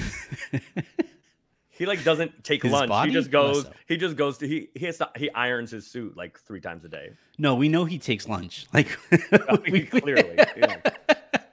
He 1.71 1.87
like 1.87 2.03
doesn't 2.03 2.43
take 2.43 2.65
His 2.65 2.73
lunch. 2.73 2.89
body? 2.89 3.11
He 3.11 3.15
just 3.15 3.31
goes. 3.31 3.63
so. 3.63 3.73
He 3.87 3.97
just 3.97 4.17
goes 4.17 4.39
to 4.39 4.49
he 4.49 4.69
he 4.75 4.85
has 4.87 4.99
to, 4.99 5.09
he 5.15 5.31
irons 5.31 5.71
his 5.71 5.87
suit 5.87 6.17
like 6.17 6.37
three 6.41 6.61
times 6.61 6.85
a 6.85 6.89
day. 6.89 7.11
No, 7.39 7.55
we 7.55 7.69
know 7.69 7.85
he 7.85 8.01
takes 8.01 8.27
lunch. 8.29 8.67
Like 8.75 8.89
we- 9.71 9.83
Clearly, 9.87 10.35
yeah. 10.57 10.81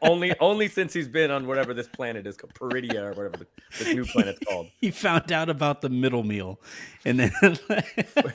Only 0.05 0.37
only 0.39 0.67
since 0.67 0.93
he's 0.93 1.07
been 1.07 1.31
on 1.31 1.47
whatever 1.47 1.73
this 1.73 1.87
planet 1.87 2.25
is, 2.27 2.37
called, 2.37 2.53
Peridea 2.53 2.95
or 2.95 3.13
whatever 3.13 3.37
the, 3.37 3.47
this 3.77 3.93
new 3.93 4.05
planet's 4.05 4.39
called. 4.39 4.67
he 4.81 4.91
found 4.91 5.31
out 5.31 5.49
about 5.49 5.81
the 5.81 5.89
middle 5.89 6.23
meal, 6.23 6.59
and 7.03 7.19
then 7.19 7.31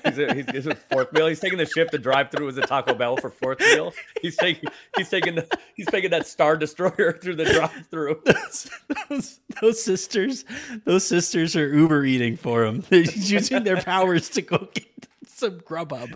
He's, 0.05 0.19
a, 0.19 0.35
he's, 0.35 0.51
he's 0.51 0.67
a 0.67 0.75
fourth 0.75 1.13
meal. 1.13 1.27
He's 1.27 1.41
taking 1.41 1.59
the 1.59 1.67
ship 1.67 1.91
to 1.91 1.99
drive 1.99 2.31
through 2.31 2.49
as 2.49 2.57
a 2.57 2.63
Taco 2.63 2.95
Bell 2.95 3.17
for 3.17 3.31
fourth 3.31 3.61
meal. 3.61 3.93
He's 4.23 4.37
taking 4.37 4.69
he's 4.97 5.09
taking 5.09 5.37
the, 5.37 5.47
he's 5.75 5.87
taking 5.87 6.11
that 6.11 6.27
Star 6.27 6.57
Destroyer 6.57 7.13
through 7.23 7.37
the 7.37 7.45
drive 7.45 7.87
through. 7.91 8.21
those, 8.25 8.71
those, 9.09 9.41
those 9.61 9.83
sisters, 9.83 10.45
those 10.85 11.07
sisters 11.07 11.57
are 11.57 11.73
Uber 11.73 12.05
eating 12.05 12.37
for 12.37 12.65
him. 12.65 12.83
They're 12.89 13.01
using 13.03 13.65
their 13.65 13.81
powers 13.81 14.29
to 14.31 14.43
go 14.43 14.69
get 14.73 15.09
some 15.27 15.61
Grubhub. 15.61 16.15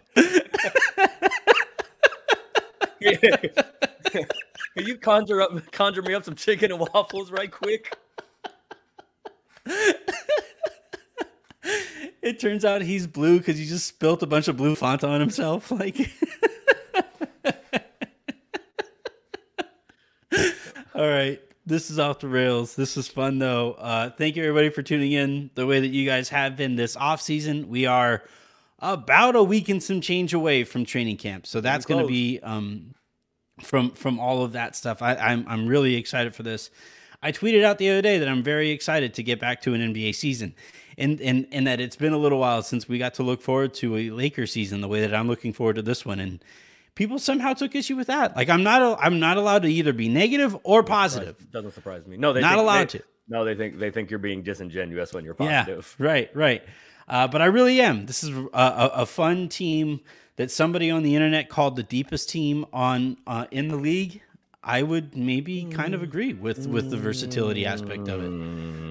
Can 4.76 4.86
you 4.86 4.98
conjure 4.98 5.40
up, 5.40 5.50
conjure 5.72 6.02
me 6.02 6.14
up 6.14 6.24
some 6.24 6.34
chicken 6.34 6.72
and 6.72 6.80
waffles 6.80 7.30
right 7.30 7.50
quick? 7.50 7.96
it 12.22 12.40
turns 12.40 12.64
out 12.64 12.82
he's 12.82 13.06
blue 13.06 13.38
because 13.38 13.56
he 13.56 13.64
just 13.66 13.86
spilt 13.86 14.22
a 14.22 14.26
bunch 14.26 14.48
of 14.48 14.56
blue 14.56 14.74
font 14.74 15.04
on 15.04 15.20
himself. 15.20 15.70
Like, 15.70 15.96
all 20.94 21.08
right, 21.08 21.40
this 21.64 21.90
is 21.90 21.98
off 21.98 22.18
the 22.20 22.28
rails. 22.28 22.74
This 22.74 22.96
is 22.96 23.06
fun 23.08 23.38
though. 23.38 23.72
Uh, 23.72 24.10
thank 24.10 24.36
you 24.36 24.42
everybody 24.42 24.70
for 24.70 24.82
tuning 24.82 25.12
in. 25.12 25.50
The 25.54 25.66
way 25.66 25.80
that 25.80 25.88
you 25.88 26.04
guys 26.04 26.28
have 26.30 26.56
been 26.56 26.74
this 26.76 26.96
off 26.96 27.22
season, 27.22 27.68
we 27.68 27.86
are 27.86 28.24
about 28.80 29.36
a 29.36 29.42
week 29.42 29.68
and 29.68 29.82
some 29.82 30.00
change 30.00 30.34
away 30.34 30.64
from 30.64 30.84
training 30.84 31.16
camp, 31.16 31.46
so 31.46 31.60
that's 31.60 31.86
going 31.86 32.02
to 32.02 32.08
be 32.08 32.40
um, 32.42 32.94
from 33.62 33.92
from 33.92 34.18
all 34.18 34.42
of 34.42 34.52
that 34.52 34.76
stuff. 34.76 35.02
I, 35.02 35.14
I'm 35.14 35.44
I'm 35.48 35.66
really 35.66 35.94
excited 35.96 36.34
for 36.34 36.42
this. 36.42 36.70
I 37.22 37.32
tweeted 37.32 37.64
out 37.64 37.78
the 37.78 37.88
other 37.88 38.02
day 38.02 38.18
that 38.18 38.28
I'm 38.28 38.42
very 38.42 38.70
excited 38.70 39.14
to 39.14 39.22
get 39.22 39.40
back 39.40 39.62
to 39.62 39.72
an 39.72 39.80
NBA 39.80 40.14
season. 40.14 40.54
And, 40.96 41.20
and 41.20 41.48
and 41.50 41.66
that 41.66 41.80
it's 41.80 41.96
been 41.96 42.12
a 42.12 42.18
little 42.18 42.38
while 42.38 42.62
since 42.62 42.88
we 42.88 42.98
got 42.98 43.14
to 43.14 43.24
look 43.24 43.42
forward 43.42 43.74
to 43.74 43.96
a 43.96 44.10
Laker 44.10 44.46
season 44.46 44.80
the 44.80 44.86
way 44.86 45.00
that 45.00 45.12
I'm 45.12 45.26
looking 45.26 45.52
forward 45.52 45.76
to 45.76 45.82
this 45.82 46.04
one. 46.04 46.20
And 46.20 46.44
people 46.94 47.18
somehow 47.18 47.54
took 47.54 47.74
issue 47.74 47.96
with 47.96 48.06
that. 48.06 48.36
Like 48.36 48.48
I'm 48.48 48.62
not 48.62 48.82
a, 48.82 48.96
I'm 49.00 49.18
not 49.18 49.36
allowed 49.36 49.62
to 49.62 49.68
either 49.68 49.92
be 49.92 50.08
negative 50.08 50.56
or 50.62 50.84
positive. 50.84 51.50
Doesn't 51.50 51.72
surprise 51.72 52.06
me. 52.06 52.16
No, 52.16 52.32
they 52.32 52.42
not 52.42 52.50
think, 52.50 52.60
allowed 52.60 52.88
they, 52.90 52.98
to. 52.98 53.04
No, 53.28 53.44
they 53.44 53.54
think 53.56 53.78
they 53.78 53.90
think 53.90 54.10
you're 54.10 54.18
being 54.18 54.42
disingenuous 54.42 55.12
when 55.12 55.24
you're 55.24 55.34
positive. 55.34 55.96
Yeah, 55.98 56.06
right, 56.06 56.36
right. 56.36 56.62
Uh, 57.08 57.26
but 57.26 57.42
I 57.42 57.46
really 57.46 57.80
am. 57.80 58.06
This 58.06 58.22
is 58.22 58.30
a, 58.30 58.48
a, 58.52 58.90
a, 58.94 59.06
fun 59.06 59.48
team 59.48 60.00
that 60.36 60.50
somebody 60.50 60.90
on 60.90 61.02
the 61.02 61.14
internet 61.14 61.48
called 61.48 61.76
the 61.76 61.82
deepest 61.82 62.28
team 62.28 62.66
on 62.72 63.16
uh, 63.26 63.46
in 63.50 63.68
the 63.68 63.76
league. 63.76 64.20
I 64.66 64.82
would 64.82 65.14
maybe 65.14 65.66
kind 65.66 65.92
of 65.94 66.02
agree 66.02 66.32
with 66.32 66.66
with 66.66 66.90
the 66.90 66.96
versatility 66.96 67.66
aspect 67.66 68.08
of 68.08 68.22
it. 68.22 68.28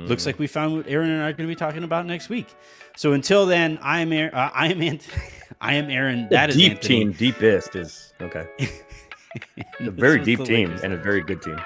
Looks 0.07 0.25
like 0.27 0.37
we 0.37 0.45
found 0.45 0.77
what 0.77 0.87
Aaron 0.87 1.09
and 1.09 1.23
I 1.23 1.29
are 1.29 1.33
going 1.33 1.49
to 1.49 1.51
be 1.51 1.55
talking 1.55 1.83
about 1.83 2.05
next 2.05 2.29
week. 2.29 2.45
So 2.95 3.13
until 3.13 3.47
then, 3.47 3.79
I 3.81 4.01
am 4.01 4.13
Aaron, 4.13 4.35
uh, 4.35 4.51
I 4.53 4.67
am 4.67 4.99
I 5.61 5.73
am 5.73 5.89
Aaron. 5.89 6.27
That 6.29 6.51
is 6.51 6.57
deep 6.57 6.73
Anthony. 6.73 6.99
team. 6.99 7.11
Deepest 7.13 7.75
is 7.75 8.13
okay. 8.21 8.45
a 9.79 9.89
very 9.89 10.19
deep 10.19 10.43
team 10.43 10.69
Lakers. 10.69 10.83
and 10.83 10.93
a 10.93 10.97
very 10.97 11.21
good 11.21 11.41
team. 11.41 11.59